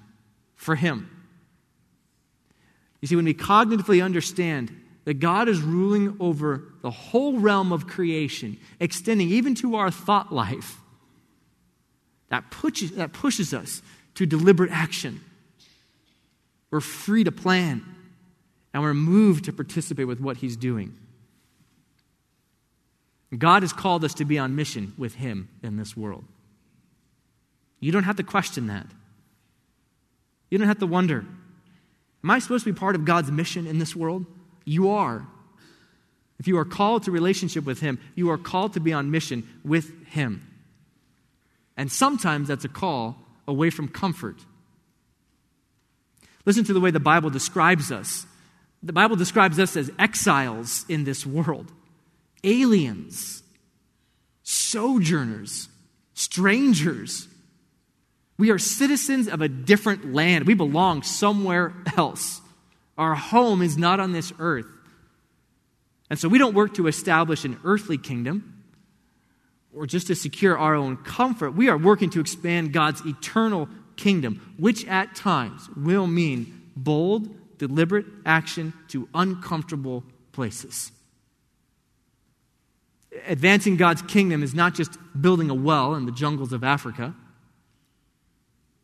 for 0.54 0.74
Him. 0.74 1.10
You 3.00 3.08
see, 3.08 3.16
when 3.16 3.24
we 3.24 3.34
cognitively 3.34 4.02
understand 4.02 4.74
that 5.04 5.14
God 5.14 5.48
is 5.48 5.60
ruling 5.60 6.16
over 6.20 6.72
the 6.82 6.90
whole 6.90 7.38
realm 7.38 7.72
of 7.72 7.88
creation, 7.88 8.58
extending 8.78 9.28
even 9.28 9.56
to 9.56 9.74
our 9.74 9.90
thought 9.90 10.32
life, 10.32 10.78
that 12.32 12.50
pushes, 12.50 12.92
that 12.92 13.12
pushes 13.12 13.52
us 13.52 13.82
to 14.14 14.24
deliberate 14.24 14.70
action. 14.72 15.20
We're 16.70 16.80
free 16.80 17.24
to 17.24 17.30
plan, 17.30 17.84
and 18.72 18.82
we're 18.82 18.94
moved 18.94 19.44
to 19.44 19.52
participate 19.52 20.06
with 20.06 20.18
what 20.18 20.38
He's 20.38 20.56
doing. 20.56 20.96
God 23.36 23.62
has 23.62 23.74
called 23.74 24.02
us 24.02 24.14
to 24.14 24.24
be 24.24 24.38
on 24.38 24.56
mission 24.56 24.94
with 24.96 25.16
Him 25.16 25.50
in 25.62 25.76
this 25.76 25.94
world. 25.94 26.24
You 27.80 27.92
don't 27.92 28.04
have 28.04 28.16
to 28.16 28.22
question 28.22 28.68
that. 28.68 28.86
You 30.48 30.56
don't 30.56 30.68
have 30.68 30.78
to 30.78 30.86
wonder 30.86 31.26
Am 32.24 32.30
I 32.30 32.38
supposed 32.38 32.64
to 32.64 32.72
be 32.72 32.78
part 32.78 32.94
of 32.94 33.04
God's 33.04 33.30
mission 33.30 33.66
in 33.66 33.78
this 33.78 33.94
world? 33.94 34.24
You 34.64 34.90
are. 34.90 35.26
If 36.38 36.48
you 36.48 36.56
are 36.56 36.64
called 36.64 37.02
to 37.02 37.10
relationship 37.10 37.66
with 37.66 37.80
Him, 37.80 37.98
you 38.14 38.30
are 38.30 38.38
called 38.38 38.72
to 38.72 38.80
be 38.80 38.94
on 38.94 39.10
mission 39.10 39.46
with 39.64 40.06
Him. 40.06 40.48
And 41.76 41.90
sometimes 41.90 42.48
that's 42.48 42.64
a 42.64 42.68
call 42.68 43.16
away 43.46 43.70
from 43.70 43.88
comfort. 43.88 44.36
Listen 46.44 46.64
to 46.64 46.72
the 46.72 46.80
way 46.80 46.90
the 46.90 47.00
Bible 47.00 47.30
describes 47.30 47.92
us. 47.92 48.26
The 48.82 48.92
Bible 48.92 49.16
describes 49.16 49.58
us 49.58 49.76
as 49.76 49.90
exiles 49.98 50.84
in 50.88 51.04
this 51.04 51.24
world, 51.24 51.70
aliens, 52.42 53.42
sojourners, 54.42 55.68
strangers. 56.14 57.28
We 58.38 58.50
are 58.50 58.58
citizens 58.58 59.28
of 59.28 59.40
a 59.40 59.48
different 59.48 60.12
land. 60.12 60.46
We 60.46 60.54
belong 60.54 61.02
somewhere 61.02 61.72
else. 61.96 62.40
Our 62.98 63.14
home 63.14 63.62
is 63.62 63.78
not 63.78 64.00
on 64.00 64.12
this 64.12 64.32
earth. 64.38 64.66
And 66.10 66.18
so 66.18 66.28
we 66.28 66.38
don't 66.38 66.54
work 66.54 66.74
to 66.74 66.88
establish 66.88 67.44
an 67.44 67.58
earthly 67.64 67.98
kingdom 67.98 68.51
or 69.74 69.86
just 69.86 70.08
to 70.08 70.14
secure 70.14 70.56
our 70.58 70.74
own 70.74 70.96
comfort. 70.98 71.52
We 71.52 71.68
are 71.68 71.78
working 71.78 72.10
to 72.10 72.20
expand 72.20 72.72
God's 72.72 73.04
eternal 73.06 73.68
kingdom, 73.96 74.54
which 74.58 74.86
at 74.86 75.14
times 75.14 75.68
will 75.76 76.06
mean 76.06 76.70
bold, 76.76 77.58
deliberate 77.58 78.06
action 78.26 78.72
to 78.88 79.08
uncomfortable 79.14 80.04
places. 80.32 80.92
Advancing 83.26 83.76
God's 83.76 84.02
kingdom 84.02 84.42
is 84.42 84.54
not 84.54 84.74
just 84.74 84.98
building 85.20 85.50
a 85.50 85.54
well 85.54 85.94
in 85.94 86.06
the 86.06 86.12
jungles 86.12 86.52
of 86.52 86.64
Africa. 86.64 87.14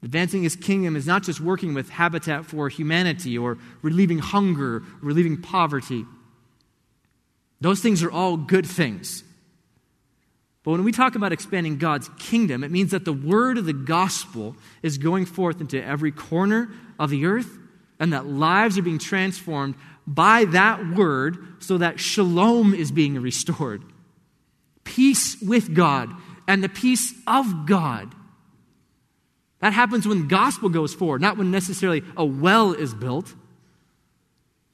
Advancing 0.03 0.43
his 0.43 0.55
kingdom 0.55 0.95
is 0.95 1.07
not 1.07 1.25
just 1.25 1.41
working 1.41 1.75
with 1.75 1.89
Habitat 1.89 2.45
for 2.45 2.69
Humanity 2.69 3.37
or 3.37 3.59
relieving 3.83 4.19
hunger, 4.19 4.85
relieving 5.01 5.41
poverty. 5.41 6.05
Those 7.61 7.81
things 7.81 8.03
are 8.03 8.11
all 8.11 8.37
good 8.37 8.67
things. 8.67 9.25
But 10.69 10.73
when 10.73 10.85
we 10.85 10.93
talk 10.93 11.15
about 11.15 11.33
expanding 11.33 11.79
God's 11.79 12.11
kingdom, 12.19 12.63
it 12.63 12.71
means 12.71 12.91
that 12.91 13.07
the 13.07 13.13
word 13.15 13.57
of 13.57 13.65
the 13.65 13.73
gospel 13.73 14.55
is 14.83 14.99
going 14.99 15.25
forth 15.25 15.63
into 15.63 15.83
every 15.83 16.13
corner 16.13 16.69
of 16.99 17.09
the 17.09 17.25
earth 17.25 17.49
and 17.99 18.13
that 18.13 18.27
lives 18.27 18.77
are 18.77 18.83
being 18.83 18.99
transformed 18.99 19.77
by 20.07 20.45
that 20.45 20.91
word 20.95 21.39
so 21.61 21.79
that 21.79 21.99
shalom 21.99 22.75
is 22.75 22.93
being 22.93 23.15
restored. 23.15 23.83
Peace 24.85 25.41
with 25.41 25.75
God 25.75 26.11
and 26.47 26.63
the 26.63 26.69
peace 26.69 27.15
of 27.27 27.65
God. 27.65 28.15
That 29.61 29.73
happens 29.73 30.07
when 30.07 30.29
gospel 30.29 30.69
goes 30.69 30.93
forward, 30.93 31.23
not 31.23 31.39
when 31.39 31.51
necessarily 31.51 32.03
a 32.15 32.27
well 32.27 32.75
is 32.75 32.93
built. 32.93 33.35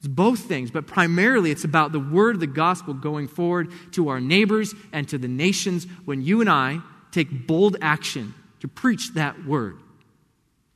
It's 0.05 0.13
both 0.13 0.41
things, 0.41 0.69
but 0.69 0.85
primarily 0.85 1.49
it's 1.49 1.63
about 1.63 1.91
the 1.91 1.99
word 1.99 2.35
of 2.35 2.39
the 2.39 2.45
gospel 2.45 2.93
going 2.93 3.27
forward 3.27 3.71
to 3.93 4.09
our 4.09 4.21
neighbors 4.21 4.75
and 4.93 5.09
to 5.09 5.17
the 5.17 5.27
nations 5.27 5.87
when 6.05 6.21
you 6.21 6.41
and 6.41 6.49
I 6.49 6.81
take 7.09 7.47
bold 7.47 7.77
action 7.81 8.35
to 8.59 8.67
preach 8.67 9.15
that 9.15 9.47
word, 9.47 9.79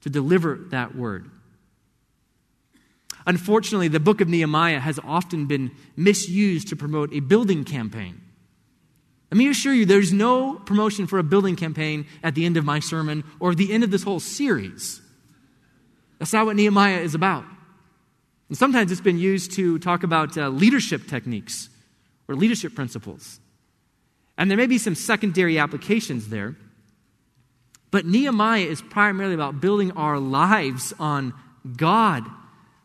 to 0.01 0.09
deliver 0.09 0.55
that 0.71 0.95
word. 0.95 1.29
Unfortunately, 3.27 3.87
the 3.87 3.99
book 3.99 4.19
of 4.19 4.27
Nehemiah 4.27 4.79
has 4.79 4.97
often 5.03 5.45
been 5.45 5.69
misused 5.95 6.69
to 6.69 6.75
promote 6.75 7.13
a 7.13 7.19
building 7.19 7.63
campaign. 7.63 8.19
Let 9.29 9.37
me 9.37 9.47
assure 9.47 9.75
you, 9.75 9.85
there's 9.85 10.11
no 10.11 10.55
promotion 10.55 11.05
for 11.05 11.19
a 11.19 11.23
building 11.23 11.55
campaign 11.55 12.07
at 12.23 12.33
the 12.33 12.47
end 12.47 12.57
of 12.57 12.65
my 12.65 12.79
sermon 12.79 13.23
or 13.39 13.53
the 13.53 13.71
end 13.71 13.83
of 13.83 13.91
this 13.91 14.01
whole 14.01 14.19
series. 14.19 15.01
That's 16.17 16.33
not 16.33 16.47
what 16.47 16.55
Nehemiah 16.55 17.01
is 17.01 17.13
about. 17.13 17.45
And 18.49 18.57
sometimes 18.57 18.91
it's 18.91 19.01
been 19.01 19.19
used 19.19 19.51
to 19.53 19.79
talk 19.79 20.03
about 20.03 20.37
uh, 20.37 20.49
leadership 20.49 21.07
techniques 21.07 21.69
or 22.27 22.35
leadership 22.35 22.75
principles. 22.75 23.39
And 24.37 24.49
there 24.49 24.57
may 24.57 24.67
be 24.67 24.77
some 24.77 24.95
secondary 24.95 25.59
applications 25.59 26.29
there. 26.29 26.55
But 27.91 28.05
Nehemiah 28.05 28.61
is 28.61 28.81
primarily 28.81 29.33
about 29.33 29.61
building 29.61 29.91
our 29.91 30.19
lives 30.19 30.93
on 30.99 31.33
God 31.75 32.23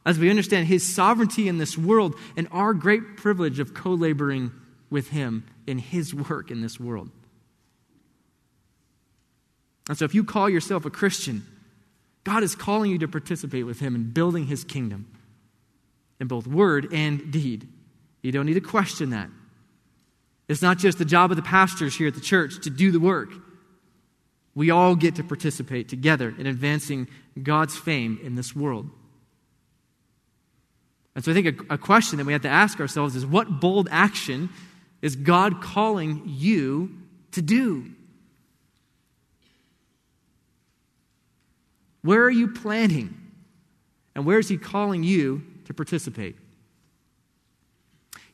as 0.06 0.18
we 0.18 0.30
understand 0.30 0.66
his 0.66 0.82
sovereignty 0.82 1.48
in 1.48 1.58
this 1.58 1.78
world 1.78 2.14
and 2.36 2.48
our 2.52 2.74
great 2.74 3.16
privilege 3.16 3.58
of 3.58 3.74
co 3.74 3.90
laboring 3.90 4.52
with 4.90 5.08
Him 5.08 5.44
in 5.66 5.78
His 5.78 6.14
work 6.14 6.50
in 6.50 6.60
this 6.60 6.78
world. 6.78 7.10
And 9.88 9.98
so, 9.98 10.04
if 10.04 10.14
you 10.14 10.24
call 10.24 10.48
yourself 10.48 10.84
a 10.84 10.90
Christian, 10.90 11.44
God 12.22 12.42
is 12.42 12.54
calling 12.54 12.90
you 12.90 12.98
to 12.98 13.08
participate 13.08 13.66
with 13.66 13.80
Him 13.80 13.94
in 13.94 14.10
building 14.10 14.46
His 14.46 14.62
kingdom 14.64 15.06
in 16.20 16.26
both 16.26 16.46
word 16.46 16.88
and 16.92 17.30
deed. 17.30 17.68
You 18.22 18.32
don't 18.32 18.46
need 18.46 18.54
to 18.54 18.60
question 18.60 19.10
that. 19.10 19.28
It's 20.48 20.62
not 20.62 20.78
just 20.78 20.98
the 20.98 21.04
job 21.04 21.30
of 21.30 21.36
the 21.36 21.42
pastors 21.42 21.96
here 21.96 22.08
at 22.08 22.14
the 22.14 22.20
church 22.20 22.60
to 22.62 22.70
do 22.70 22.90
the 22.90 23.00
work. 23.00 23.30
We 24.54 24.70
all 24.70 24.94
get 24.94 25.16
to 25.16 25.24
participate 25.24 25.88
together 25.88 26.34
in 26.38 26.46
advancing 26.46 27.08
God's 27.42 27.76
fame 27.76 28.20
in 28.22 28.34
this 28.34 28.54
world. 28.54 28.88
And 31.14 31.24
so 31.24 31.30
I 31.30 31.34
think 31.34 31.70
a, 31.70 31.74
a, 31.74 31.78
question 31.78 32.18
that 32.18 32.26
we 32.26 32.32
have 32.32 32.42
to 32.42 32.48
ask 32.48 32.80
ourselves 32.80 33.14
is 33.14 33.24
what 33.24 33.60
bold 33.60 33.88
action 33.90 34.50
is 35.00 35.16
God 35.16 35.62
calling 35.62 36.22
you 36.26 36.96
to 37.32 37.42
do? 37.42 37.90
Where 42.02 42.22
are 42.22 42.30
you 42.30 42.48
planning? 42.48 43.14
And 44.14 44.26
where 44.26 44.38
is 44.38 44.48
He 44.48 44.56
calling 44.56 45.04
you 45.04 45.42
to 45.66 45.74
participate? 45.74 46.36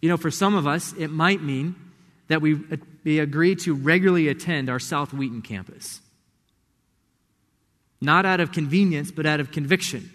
You 0.00 0.08
know, 0.08 0.16
for 0.16 0.30
some 0.30 0.54
of 0.54 0.66
us, 0.66 0.94
it 0.98 1.08
might 1.08 1.42
mean 1.42 1.74
that 2.28 2.40
we, 2.40 2.54
uh, 2.54 2.76
we 3.04 3.18
agree 3.18 3.54
to 3.56 3.74
regularly 3.74 4.28
attend 4.28 4.70
our 4.70 4.78
South 4.78 5.12
Wheaton 5.12 5.42
campus. 5.42 6.00
Not 8.00 8.24
out 8.24 8.40
of 8.40 8.52
convenience, 8.52 9.10
but 9.10 9.26
out 9.26 9.40
of 9.40 9.52
conviction, 9.52 10.10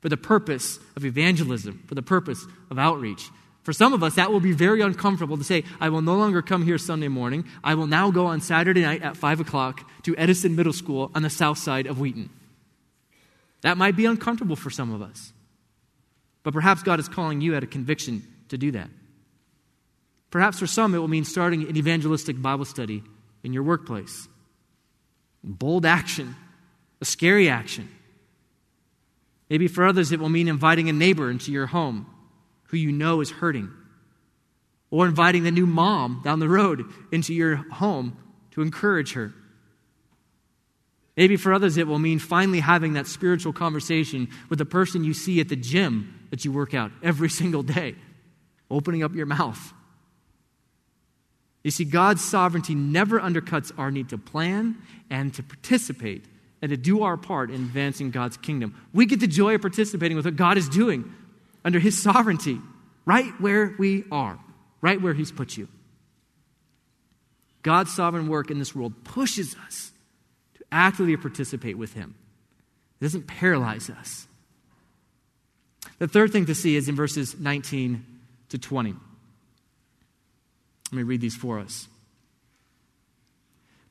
for 0.00 0.08
the 0.08 0.16
purpose 0.16 0.78
of 0.96 1.04
evangelism, 1.04 1.82
for 1.86 1.94
the 1.94 2.02
purpose 2.02 2.46
of 2.70 2.78
outreach. 2.78 3.28
For 3.62 3.74
some 3.74 3.92
of 3.92 4.02
us, 4.02 4.14
that 4.14 4.32
will 4.32 4.40
be 4.40 4.52
very 4.52 4.80
uncomfortable 4.80 5.36
to 5.36 5.44
say, 5.44 5.64
I 5.80 5.90
will 5.90 6.00
no 6.00 6.16
longer 6.16 6.40
come 6.40 6.64
here 6.64 6.78
Sunday 6.78 7.08
morning. 7.08 7.44
I 7.62 7.74
will 7.74 7.86
now 7.86 8.10
go 8.10 8.26
on 8.26 8.40
Saturday 8.40 8.80
night 8.82 9.02
at 9.02 9.18
5 9.18 9.40
o'clock 9.40 9.88
to 10.04 10.16
Edison 10.16 10.56
Middle 10.56 10.72
School 10.72 11.10
on 11.14 11.22
the 11.22 11.28
south 11.28 11.58
side 11.58 11.86
of 11.86 12.00
Wheaton. 12.00 12.30
That 13.60 13.76
might 13.76 13.96
be 13.96 14.06
uncomfortable 14.06 14.56
for 14.56 14.70
some 14.70 14.94
of 14.94 15.02
us. 15.02 15.34
But 16.42 16.54
perhaps 16.54 16.82
God 16.82 17.00
is 17.00 17.08
calling 17.08 17.40
you 17.40 17.54
out 17.54 17.62
of 17.62 17.70
conviction 17.70 18.22
to 18.48 18.58
do 18.58 18.70
that. 18.72 18.88
Perhaps 20.30 20.58
for 20.58 20.66
some, 20.66 20.94
it 20.94 20.98
will 20.98 21.08
mean 21.08 21.24
starting 21.24 21.68
an 21.68 21.76
evangelistic 21.76 22.40
Bible 22.40 22.64
study 22.64 23.02
in 23.42 23.52
your 23.52 23.62
workplace. 23.62 24.28
Bold 25.42 25.84
action, 25.84 26.36
a 27.00 27.04
scary 27.04 27.48
action. 27.48 27.88
Maybe 29.48 29.66
for 29.66 29.84
others, 29.84 30.12
it 30.12 30.20
will 30.20 30.28
mean 30.28 30.48
inviting 30.48 30.88
a 30.88 30.92
neighbor 30.92 31.30
into 31.30 31.50
your 31.50 31.66
home 31.66 32.06
who 32.64 32.76
you 32.76 32.92
know 32.92 33.20
is 33.20 33.30
hurting, 33.30 33.68
or 34.90 35.06
inviting 35.06 35.42
the 35.42 35.50
new 35.50 35.66
mom 35.66 36.20
down 36.22 36.38
the 36.38 36.48
road 36.48 36.84
into 37.10 37.34
your 37.34 37.56
home 37.56 38.16
to 38.52 38.62
encourage 38.62 39.14
her. 39.14 39.32
Maybe 41.16 41.36
for 41.36 41.52
others, 41.52 41.76
it 41.76 41.88
will 41.88 41.98
mean 41.98 42.20
finally 42.20 42.60
having 42.60 42.92
that 42.92 43.08
spiritual 43.08 43.52
conversation 43.52 44.28
with 44.48 44.60
the 44.60 44.64
person 44.64 45.02
you 45.02 45.12
see 45.12 45.40
at 45.40 45.48
the 45.48 45.56
gym 45.56 46.19
that 46.30 46.44
you 46.44 46.52
work 46.52 46.74
out 46.74 46.90
every 47.02 47.28
single 47.40 47.62
day, 47.62 47.96
opening 48.70 49.02
up 49.02 49.14
your 49.14 49.26
mouth 49.26 49.72
you 51.62 51.70
see, 51.70 51.84
God's 51.84 52.24
sovereignty 52.24 52.74
never 52.74 53.20
undercuts 53.20 53.70
our 53.76 53.90
need 53.90 54.08
to 54.10 54.18
plan 54.18 54.78
and 55.10 55.32
to 55.34 55.42
participate 55.42 56.24
and 56.62 56.70
to 56.70 56.76
do 56.76 57.02
our 57.02 57.16
part 57.16 57.50
in 57.50 57.56
advancing 57.56 58.10
God's 58.10 58.36
kingdom. 58.36 58.74
We 58.92 59.06
get 59.06 59.20
the 59.20 59.26
joy 59.26 59.56
of 59.56 59.60
participating 59.60 60.16
with 60.16 60.24
what 60.24 60.36
God 60.36 60.56
is 60.56 60.68
doing 60.68 61.12
under 61.64 61.78
His 61.78 62.02
sovereignty, 62.02 62.60
right 63.04 63.32
where 63.40 63.74
we 63.78 64.04
are, 64.10 64.38
right 64.80 65.00
where 65.00 65.12
He's 65.12 65.32
put 65.32 65.56
you. 65.56 65.68
God's 67.62 67.92
sovereign 67.92 68.28
work 68.28 68.50
in 68.50 68.58
this 68.58 68.74
world 68.74 69.04
pushes 69.04 69.54
us 69.66 69.92
to 70.54 70.64
actively 70.72 71.16
participate 71.18 71.76
with 71.76 71.92
Him, 71.92 72.14
it 73.00 73.04
doesn't 73.04 73.26
paralyze 73.26 73.90
us. 73.90 74.26
The 76.00 76.08
third 76.08 76.32
thing 76.32 76.46
to 76.46 76.54
see 76.54 76.76
is 76.76 76.88
in 76.88 76.96
verses 76.96 77.38
19 77.38 78.04
to 78.48 78.58
20. 78.58 78.94
Let 80.90 80.96
me 80.96 81.02
read 81.02 81.20
these 81.20 81.36
for 81.36 81.58
us. 81.58 81.88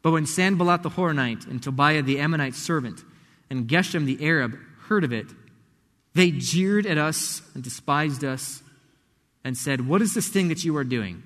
But 0.02 0.12
when 0.12 0.26
Sanballat 0.26 0.82
the 0.82 0.90
Horonite 0.90 1.48
and 1.48 1.62
Tobiah 1.62 2.02
the 2.02 2.20
Ammonite 2.20 2.56
servant 2.56 3.04
and 3.50 3.68
Geshem 3.68 4.06
the 4.06 4.26
Arab 4.26 4.58
heard 4.88 5.04
of 5.04 5.14
it, 5.14 5.28
they 6.16 6.32
jeered 6.32 6.88
at 6.88 6.98
us 6.98 7.44
and 7.54 7.64
despised 7.64 8.24
us 8.24 8.64
and 9.44 9.56
said, 9.56 9.88
What 9.88 10.02
is 10.02 10.16
this 10.16 10.30
thing 10.30 10.48
that 10.48 10.64
you 10.64 10.76
are 10.78 10.84
doing? 10.84 11.22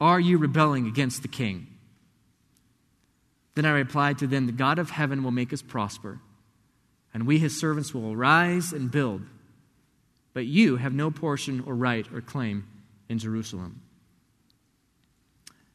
Are 0.00 0.18
you 0.18 0.38
rebelling 0.38 0.86
against 0.86 1.20
the 1.20 1.28
king? 1.28 1.66
Then 3.54 3.66
I 3.66 3.72
replied 3.72 4.18
to 4.18 4.26
them, 4.26 4.46
The 4.46 4.52
God 4.52 4.78
of 4.78 4.88
heaven 4.88 5.22
will 5.22 5.32
make 5.32 5.52
us 5.52 5.60
prosper, 5.60 6.20
and 7.12 7.26
we, 7.26 7.38
his 7.38 7.60
servants, 7.60 7.92
will 7.92 8.10
arise 8.10 8.72
and 8.72 8.90
build. 8.90 9.22
But 10.36 10.44
you 10.44 10.76
have 10.76 10.92
no 10.92 11.10
portion 11.10 11.64
or 11.66 11.74
right 11.74 12.06
or 12.12 12.20
claim 12.20 12.66
in 13.08 13.18
Jerusalem. 13.18 13.80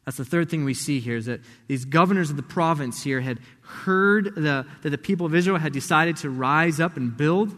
That's 0.05 0.17
the 0.17 0.23
third 0.23 0.51
thing 0.51 0.65
we 0.65 0.75
see 0.75 0.99
here 0.99 1.15
is 1.15 1.25
that 1.25 1.39
these 1.65 1.83
governors 1.83 2.29
of 2.29 2.35
the 2.35 2.43
province 2.43 3.01
here 3.01 3.21
had 3.21 3.39
heard 3.63 4.35
the, 4.35 4.67
that 4.83 4.89
the 4.91 4.99
people 4.99 5.25
of 5.25 5.33
Israel 5.33 5.57
had 5.57 5.73
decided 5.73 6.17
to 6.17 6.29
rise 6.29 6.79
up 6.79 6.95
and 6.95 7.17
build. 7.17 7.57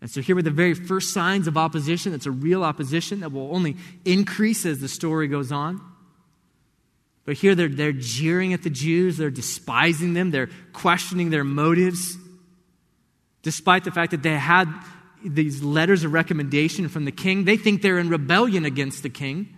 And 0.00 0.08
so 0.08 0.20
here 0.20 0.36
were 0.36 0.42
the 0.42 0.52
very 0.52 0.74
first 0.74 1.12
signs 1.12 1.48
of 1.48 1.56
opposition. 1.56 2.12
That's 2.12 2.26
a 2.26 2.30
real 2.30 2.62
opposition 2.62 3.18
that 3.18 3.32
will 3.32 3.52
only 3.52 3.76
increase 4.04 4.64
as 4.66 4.78
the 4.78 4.86
story 4.86 5.26
goes 5.26 5.50
on. 5.50 5.80
But 7.24 7.38
here 7.38 7.56
they're, 7.56 7.66
they're 7.66 7.90
jeering 7.90 8.52
at 8.52 8.62
the 8.62 8.70
Jews, 8.70 9.16
they're 9.16 9.32
despising 9.32 10.14
them, 10.14 10.30
they're 10.30 10.50
questioning 10.72 11.30
their 11.30 11.42
motives, 11.42 12.16
despite 13.42 13.82
the 13.82 13.90
fact 13.90 14.12
that 14.12 14.22
they 14.22 14.38
had 14.38 14.72
these 15.24 15.62
letters 15.62 16.04
of 16.04 16.12
recommendation 16.12 16.88
from 16.88 17.04
the 17.04 17.12
king. 17.12 17.44
They 17.44 17.56
think 17.56 17.82
they're 17.82 17.98
in 17.98 18.08
rebellion 18.08 18.64
against 18.64 19.02
the 19.02 19.08
king 19.08 19.56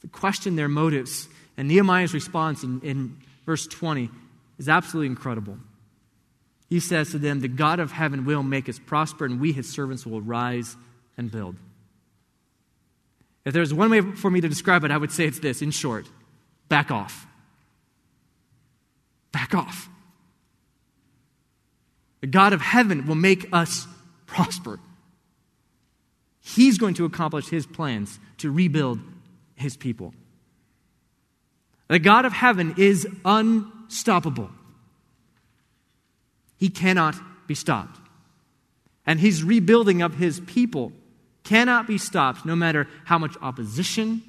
to 0.00 0.08
question 0.08 0.56
their 0.56 0.68
motives. 0.68 1.28
And 1.56 1.68
Nehemiah's 1.68 2.14
response 2.14 2.62
in, 2.62 2.80
in 2.82 3.16
verse 3.44 3.66
20 3.66 4.10
is 4.58 4.68
absolutely 4.68 5.08
incredible. 5.08 5.58
He 6.68 6.80
says 6.80 7.10
to 7.10 7.18
them, 7.18 7.40
The 7.40 7.48
God 7.48 7.80
of 7.80 7.92
heaven 7.92 8.24
will 8.24 8.42
make 8.42 8.68
us 8.68 8.78
prosper, 8.78 9.24
and 9.24 9.40
we, 9.40 9.52
his 9.52 9.68
servants, 9.68 10.04
will 10.04 10.20
rise 10.20 10.76
and 11.16 11.30
build. 11.30 11.56
If 13.44 13.52
there's 13.52 13.72
one 13.72 13.90
way 13.90 14.00
for 14.00 14.30
me 14.30 14.40
to 14.40 14.48
describe 14.48 14.84
it, 14.84 14.90
I 14.90 14.96
would 14.96 15.12
say 15.12 15.24
it's 15.24 15.38
this 15.38 15.62
in 15.62 15.70
short 15.70 16.08
back 16.68 16.90
off. 16.90 17.26
Back 19.30 19.54
off. 19.54 19.88
The 22.20 22.26
God 22.26 22.52
of 22.52 22.60
heaven 22.60 23.06
will 23.06 23.14
make 23.14 23.48
us 23.52 23.86
prosper. 24.26 24.78
He's 26.40 26.78
going 26.78 26.94
to 26.94 27.04
accomplish 27.04 27.48
his 27.48 27.66
plans 27.66 28.18
to 28.38 28.50
rebuild 28.50 29.00
his 29.56 29.76
people. 29.76 30.14
The 31.88 31.98
God 31.98 32.24
of 32.24 32.32
heaven 32.32 32.74
is 32.76 33.06
unstoppable. 33.24 34.50
He 36.58 36.68
cannot 36.68 37.16
be 37.46 37.54
stopped. 37.54 38.00
And 39.06 39.20
his 39.20 39.44
rebuilding 39.44 40.02
of 40.02 40.14
his 40.14 40.40
people 40.40 40.92
cannot 41.44 41.86
be 41.86 41.98
stopped 41.98 42.44
no 42.44 42.56
matter 42.56 42.88
how 43.04 43.18
much 43.18 43.36
opposition 43.40 44.22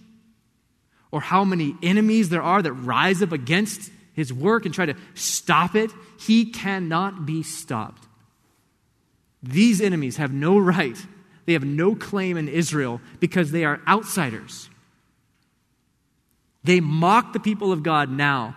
or 1.12 1.22
how 1.22 1.44
many 1.44 1.76
enemies 1.82 2.30
there 2.30 2.44
are 2.44 2.62
that 2.62 2.74
rise 2.74 3.24
up 3.24 3.32
against 3.32 3.92
his 4.14 4.32
work 4.32 4.66
and 4.66 4.74
try 4.74 4.86
to 4.86 4.96
stop 5.16 5.76
it. 5.76 5.92
He 6.20 6.46
cannot 6.46 7.26
be 7.26 7.44
stopped. 7.44 8.07
These 9.44 9.82
enemies 9.82 10.18
have 10.18 10.34
no 10.34 10.58
right, 10.58 10.98
they 11.46 11.54
have 11.54 11.66
no 11.66 11.96
claim 11.96 12.38
in 12.38 12.48
Israel 12.48 13.02
because 13.20 13.52
they 13.52 13.64
are 13.64 13.80
outsiders. 13.88 14.70
They 16.64 16.82
mock 16.82 17.34
the 17.34 17.40
people 17.40 17.72
of 17.72 17.84
God 17.84 18.12
now, 18.12 18.56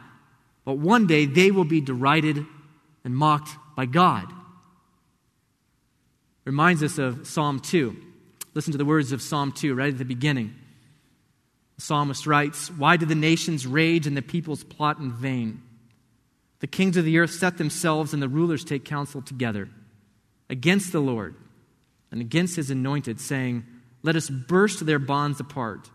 but 0.64 0.78
one 0.78 1.06
day 1.06 1.26
they 1.26 1.50
will 1.50 1.64
be 1.64 1.80
derided 1.80 2.44
and 3.04 3.14
mocked 3.14 3.50
by 3.76 3.86
God. 3.86 4.32
Reminds 6.44 6.82
us 6.82 6.98
of 6.98 7.26
Psalm 7.26 7.60
2. 7.60 7.96
Listen 8.54 8.72
to 8.72 8.78
the 8.78 8.84
words 8.84 9.12
of 9.12 9.22
Psalm 9.22 9.52
2 9.52 9.74
right 9.74 9.92
at 9.92 9.98
the 9.98 10.04
beginning. 10.04 10.54
The 11.76 11.82
psalmist 11.82 12.26
writes, 12.26 12.68
Why 12.70 12.96
do 12.96 13.06
the 13.06 13.14
nations 13.14 13.66
rage 13.66 14.06
and 14.08 14.16
the 14.16 14.22
peoples 14.22 14.64
plot 14.64 14.98
in 14.98 15.12
vain? 15.12 15.62
The 16.58 16.66
kings 16.66 16.96
of 16.96 17.04
the 17.04 17.18
earth 17.18 17.30
set 17.30 17.58
themselves 17.58 18.12
and 18.12 18.20
the 18.20 18.28
rulers 18.28 18.64
take 18.64 18.84
counsel 18.84 19.22
together 19.22 19.68
against 20.50 20.92
the 20.92 21.00
Lord 21.00 21.34
and 22.10 22.20
against 22.20 22.56
his 22.56 22.70
anointed, 22.70 23.20
saying, 23.20 23.64
Let 24.02 24.16
us 24.16 24.28
burst 24.28 24.84
their 24.84 24.98
bonds 24.98 25.40
apart 25.40 25.88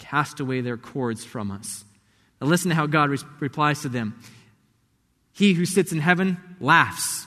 cast 0.00 0.40
away 0.40 0.60
their 0.60 0.78
cords 0.78 1.24
from 1.24 1.50
us. 1.50 1.84
Now, 2.40 2.48
listen 2.48 2.70
to 2.70 2.74
how 2.74 2.86
God 2.86 3.10
re- 3.10 3.18
replies 3.38 3.82
to 3.82 3.88
them 3.88 4.18
He 5.32 5.52
who 5.52 5.66
sits 5.66 5.92
in 5.92 6.00
heaven 6.00 6.38
laughs. 6.58 7.26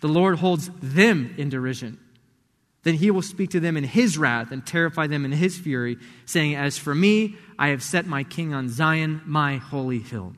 The 0.00 0.08
Lord 0.08 0.38
holds 0.38 0.70
them 0.80 1.34
in 1.36 1.48
derision. 1.48 1.98
Then 2.84 2.94
he 2.94 3.12
will 3.12 3.22
speak 3.22 3.50
to 3.50 3.60
them 3.60 3.76
in 3.76 3.84
his 3.84 4.18
wrath 4.18 4.50
and 4.50 4.66
terrify 4.66 5.06
them 5.06 5.24
in 5.24 5.30
his 5.30 5.56
fury, 5.56 5.98
saying, 6.26 6.56
As 6.56 6.78
for 6.78 6.94
me, 6.94 7.36
I 7.56 7.68
have 7.68 7.82
set 7.82 8.06
my 8.06 8.24
king 8.24 8.52
on 8.52 8.68
Zion, 8.68 9.22
my 9.24 9.58
holy 9.58 10.00
hill. 10.00 10.34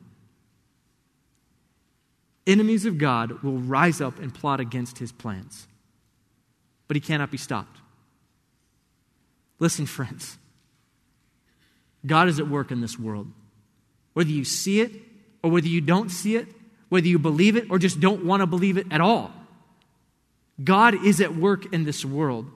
Enemies 2.47 2.85
of 2.85 2.97
God 2.97 3.41
will 3.43 3.57
rise 3.57 4.01
up 4.01 4.19
and 4.19 4.33
plot 4.33 4.59
against 4.59 4.99
his 4.99 5.11
plans, 5.11 5.67
but 6.87 6.95
he 6.95 7.01
cannot 7.01 7.31
be 7.31 7.37
stopped. 7.37 7.79
Listen, 9.59 9.85
friends, 9.85 10.37
God 12.05 12.27
is 12.27 12.39
at 12.39 12.47
work 12.47 12.71
in 12.71 12.81
this 12.81 12.99
world. 12.99 13.31
Whether 14.13 14.29
you 14.29 14.45
see 14.45 14.81
it 14.81 14.91
or 15.43 15.51
whether 15.51 15.67
you 15.67 15.81
don't 15.81 16.09
see 16.09 16.35
it, 16.35 16.47
whether 16.89 17.07
you 17.07 17.19
believe 17.19 17.55
it 17.55 17.65
or 17.69 17.79
just 17.79 17.99
don't 17.99 18.25
want 18.25 18.41
to 18.41 18.47
believe 18.47 18.77
it 18.77 18.87
at 18.91 19.01
all. 19.01 19.31
God 20.63 21.03
is 21.05 21.19
at 21.19 21.35
work 21.35 21.73
in 21.73 21.83
this 21.83 22.05
world. 22.05 22.49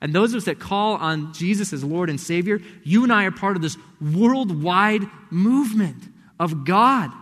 And 0.00 0.14
those 0.14 0.32
of 0.32 0.38
us 0.38 0.44
that 0.46 0.58
call 0.58 0.94
on 0.94 1.32
Jesus 1.34 1.72
as 1.72 1.84
Lord 1.84 2.08
and 2.08 2.18
Savior, 2.18 2.60
you 2.82 3.04
and 3.04 3.12
I 3.12 3.24
are 3.24 3.30
part 3.30 3.56
of 3.56 3.62
this 3.62 3.76
worldwide 4.00 5.02
movement 5.30 6.02
of 6.38 6.64
God. 6.64 7.12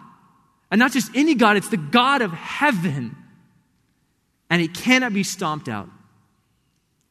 And 0.70 0.78
not 0.78 0.92
just 0.92 1.10
any 1.14 1.34
God, 1.34 1.56
it's 1.56 1.68
the 1.68 1.76
God 1.76 2.22
of 2.22 2.32
heaven. 2.32 3.16
And 4.50 4.60
He 4.60 4.68
cannot 4.68 5.12
be 5.12 5.22
stomped 5.22 5.68
out. 5.68 5.88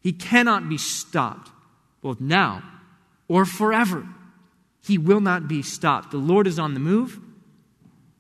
He 0.02 0.14
cannot 0.14 0.70
be 0.70 0.78
stopped, 0.78 1.52
both 2.02 2.22
now 2.22 2.64
or 3.28 3.46
forever. 3.46 4.08
He 4.82 4.98
will 4.98 5.20
not 5.20 5.48
be 5.48 5.62
stopped. 5.62 6.12
The 6.12 6.18
Lord 6.18 6.48
is 6.48 6.58
on 6.58 6.74
the 6.74 6.80
move. 6.80 7.20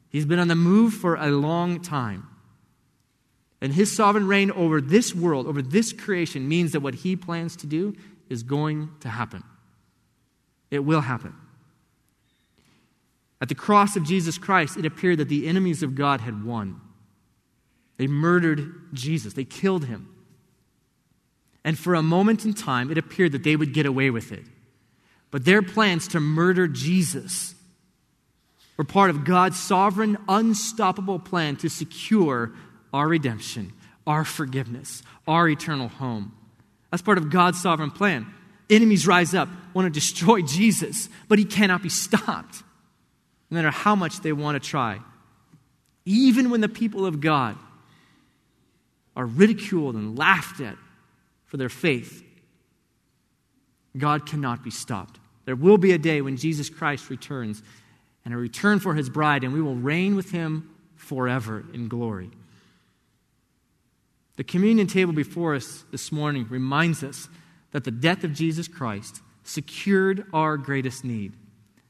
He's 0.09 0.25
been 0.25 0.39
on 0.39 0.47
the 0.47 0.55
move 0.55 0.93
for 0.93 1.15
a 1.15 1.27
long 1.27 1.81
time. 1.81 2.27
And 3.61 3.73
his 3.73 3.95
sovereign 3.95 4.27
reign 4.27 4.51
over 4.51 4.81
this 4.81 5.15
world, 5.15 5.47
over 5.47 5.61
this 5.61 5.93
creation, 5.93 6.47
means 6.47 6.73
that 6.73 6.81
what 6.81 6.95
he 6.95 7.15
plans 7.15 7.55
to 7.57 7.67
do 7.67 7.95
is 8.29 8.43
going 8.43 8.89
to 8.99 9.09
happen. 9.09 9.43
It 10.69 10.79
will 10.79 11.01
happen. 11.01 11.33
At 13.39 13.49
the 13.49 13.55
cross 13.55 13.95
of 13.95 14.03
Jesus 14.03 14.37
Christ, 14.37 14.77
it 14.77 14.85
appeared 14.85 15.19
that 15.19 15.29
the 15.29 15.47
enemies 15.47 15.83
of 15.83 15.95
God 15.95 16.21
had 16.21 16.43
won. 16.43 16.81
They 17.97 18.07
murdered 18.07 18.93
Jesus, 18.93 19.33
they 19.33 19.45
killed 19.45 19.85
him. 19.85 20.13
And 21.63 21.77
for 21.77 21.95
a 21.95 22.01
moment 22.01 22.45
in 22.45 22.53
time, 22.53 22.89
it 22.89 22.97
appeared 22.97 23.33
that 23.33 23.43
they 23.43 23.55
would 23.55 23.73
get 23.73 23.85
away 23.85 24.09
with 24.09 24.31
it. 24.31 24.45
But 25.31 25.43
their 25.43 25.61
plans 25.61 26.07
to 26.09 26.19
murder 26.19 26.67
Jesus 26.67 27.55
were 28.77 28.85
part 28.85 29.09
of 29.09 29.25
God's 29.25 29.59
sovereign, 29.59 30.17
unstoppable 30.29 31.19
plan 31.19 31.57
to 31.57 31.69
secure 31.69 32.53
our 32.93 33.07
redemption, 33.07 33.73
our 34.05 34.23
forgiveness, 34.23 35.03
our 35.27 35.49
eternal 35.49 35.89
home. 35.89 36.31
That's 36.91 37.01
part 37.01 37.17
of 37.17 37.29
God's 37.29 37.61
sovereign 37.61 37.91
plan. 37.91 38.27
Enemies 38.69 39.07
rise 39.07 39.33
up, 39.33 39.49
want 39.73 39.85
to 39.85 39.89
destroy 39.89 40.41
Jesus, 40.41 41.09
but 41.27 41.39
he 41.39 41.45
cannot 41.45 41.83
be 41.83 41.89
stopped, 41.89 42.63
no 43.49 43.55
matter 43.55 43.71
how 43.71 43.95
much 43.95 44.21
they 44.21 44.33
want 44.33 44.61
to 44.61 44.69
try. 44.69 44.99
Even 46.05 46.49
when 46.49 46.61
the 46.61 46.69
people 46.69 47.05
of 47.05 47.21
God 47.21 47.57
are 49.15 49.25
ridiculed 49.25 49.95
and 49.95 50.17
laughed 50.17 50.61
at 50.61 50.77
for 51.45 51.57
their 51.57 51.69
faith, 51.69 52.23
God 53.97 54.25
cannot 54.25 54.63
be 54.63 54.71
stopped. 54.71 55.19
There 55.45 55.55
will 55.55 55.77
be 55.77 55.93
a 55.93 55.97
day 55.97 56.21
when 56.21 56.37
Jesus 56.37 56.69
Christ 56.69 57.09
returns 57.09 57.63
and 58.25 58.33
a 58.33 58.37
return 58.37 58.79
for 58.79 58.93
his 58.93 59.09
bride, 59.09 59.43
and 59.43 59.53
we 59.53 59.61
will 59.61 59.75
reign 59.75 60.15
with 60.15 60.31
him 60.31 60.69
forever 60.95 61.63
in 61.73 61.87
glory. 61.87 62.29
The 64.35 64.43
communion 64.43 64.87
table 64.87 65.13
before 65.13 65.55
us 65.55 65.85
this 65.91 66.11
morning 66.11 66.45
reminds 66.49 67.03
us 67.03 67.29
that 67.71 67.85
the 67.85 67.91
death 67.91 68.23
of 68.23 68.33
Jesus 68.33 68.67
Christ 68.67 69.21
secured 69.43 70.25
our 70.33 70.57
greatest 70.57 71.03
need. 71.03 71.33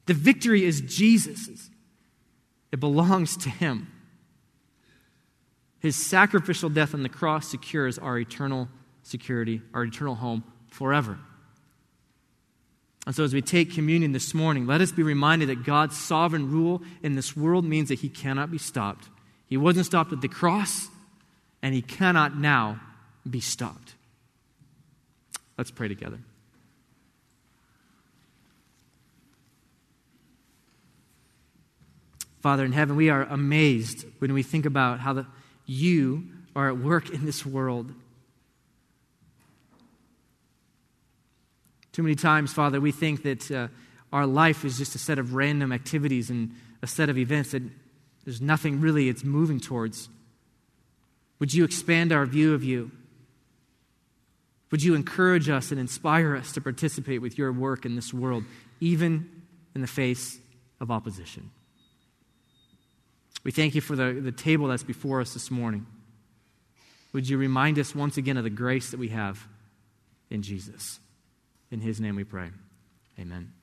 The 0.07 0.13
victory 0.13 0.63
is 0.63 0.81
Jesus's, 0.81 1.69
it 2.71 2.79
belongs 2.79 3.37
to 3.37 3.49
him. 3.49 3.91
His 5.79 5.95
sacrificial 5.95 6.69
death 6.69 6.93
on 6.93 7.03
the 7.03 7.09
cross 7.09 7.47
secures 7.47 7.99
our 7.99 8.17
eternal 8.17 8.67
security, 9.03 9.61
our 9.73 9.83
eternal 9.83 10.15
home 10.15 10.43
forever. 10.69 11.19
And 13.05 13.15
so, 13.15 13.23
as 13.23 13.33
we 13.33 13.41
take 13.41 13.73
communion 13.73 14.11
this 14.11 14.33
morning, 14.33 14.65
let 14.65 14.81
us 14.81 14.91
be 14.91 15.03
reminded 15.03 15.49
that 15.49 15.63
God's 15.63 15.97
sovereign 15.97 16.51
rule 16.51 16.81
in 17.03 17.15
this 17.15 17.37
world 17.37 17.63
means 17.63 17.89
that 17.89 17.99
he 17.99 18.09
cannot 18.09 18.51
be 18.51 18.57
stopped. 18.57 19.09
He 19.45 19.55
wasn't 19.55 19.85
stopped 19.85 20.11
at 20.11 20.19
the 20.19 20.27
cross, 20.27 20.89
and 21.61 21.73
he 21.73 21.81
cannot 21.81 22.37
now 22.37 22.81
be 23.29 23.39
stopped. 23.39 23.95
Let's 25.57 25.71
pray 25.71 25.87
together. 25.87 26.19
Father 32.47 32.63
in 32.63 32.71
heaven, 32.71 32.95
we 32.95 33.09
are 33.09 33.23
amazed 33.23 34.05
when 34.19 34.31
we 34.31 34.41
think 34.41 34.65
about 34.65 35.01
how 35.01 35.11
the, 35.11 35.25
you 35.65 36.29
are 36.55 36.69
at 36.69 36.77
work 36.77 37.09
in 37.09 37.25
this 37.25 37.45
world. 37.45 37.91
Too 41.91 42.03
many 42.03 42.15
times, 42.15 42.53
Father, 42.53 42.79
we 42.79 42.93
think 42.93 43.23
that 43.23 43.51
uh, 43.51 43.67
our 44.13 44.25
life 44.25 44.63
is 44.63 44.77
just 44.77 44.95
a 44.95 44.97
set 44.97 45.19
of 45.19 45.33
random 45.33 45.73
activities 45.73 46.29
and 46.29 46.55
a 46.81 46.87
set 46.87 47.09
of 47.09 47.17
events 47.17 47.51
that 47.51 47.63
there's 48.23 48.39
nothing 48.39 48.79
really 48.79 49.09
it's 49.09 49.25
moving 49.25 49.59
towards. 49.59 50.07
Would 51.39 51.53
you 51.53 51.65
expand 51.65 52.13
our 52.13 52.25
view 52.25 52.53
of 52.53 52.63
you? 52.63 52.91
Would 54.71 54.81
you 54.81 54.95
encourage 54.95 55.49
us 55.49 55.71
and 55.71 55.81
inspire 55.81 56.33
us 56.37 56.53
to 56.53 56.61
participate 56.61 57.21
with 57.21 57.37
your 57.37 57.51
work 57.51 57.85
in 57.85 57.97
this 57.97 58.13
world, 58.13 58.45
even 58.79 59.43
in 59.75 59.81
the 59.81 59.87
face 59.87 60.39
of 60.79 60.89
opposition? 60.89 61.51
We 63.43 63.51
thank 63.51 63.75
you 63.75 63.81
for 63.81 63.95
the, 63.95 64.13
the 64.13 64.31
table 64.31 64.67
that's 64.67 64.83
before 64.83 65.21
us 65.21 65.33
this 65.33 65.49
morning. 65.49 65.85
Would 67.13 67.29
you 67.29 67.37
remind 67.37 67.79
us 67.79 67.95
once 67.95 68.17
again 68.17 68.37
of 68.37 68.43
the 68.43 68.49
grace 68.49 68.91
that 68.91 68.99
we 68.99 69.09
have 69.09 69.47
in 70.29 70.41
Jesus? 70.41 70.99
In 71.71 71.81
his 71.81 71.99
name 71.99 72.15
we 72.15 72.23
pray. 72.23 72.49
Amen. 73.19 73.53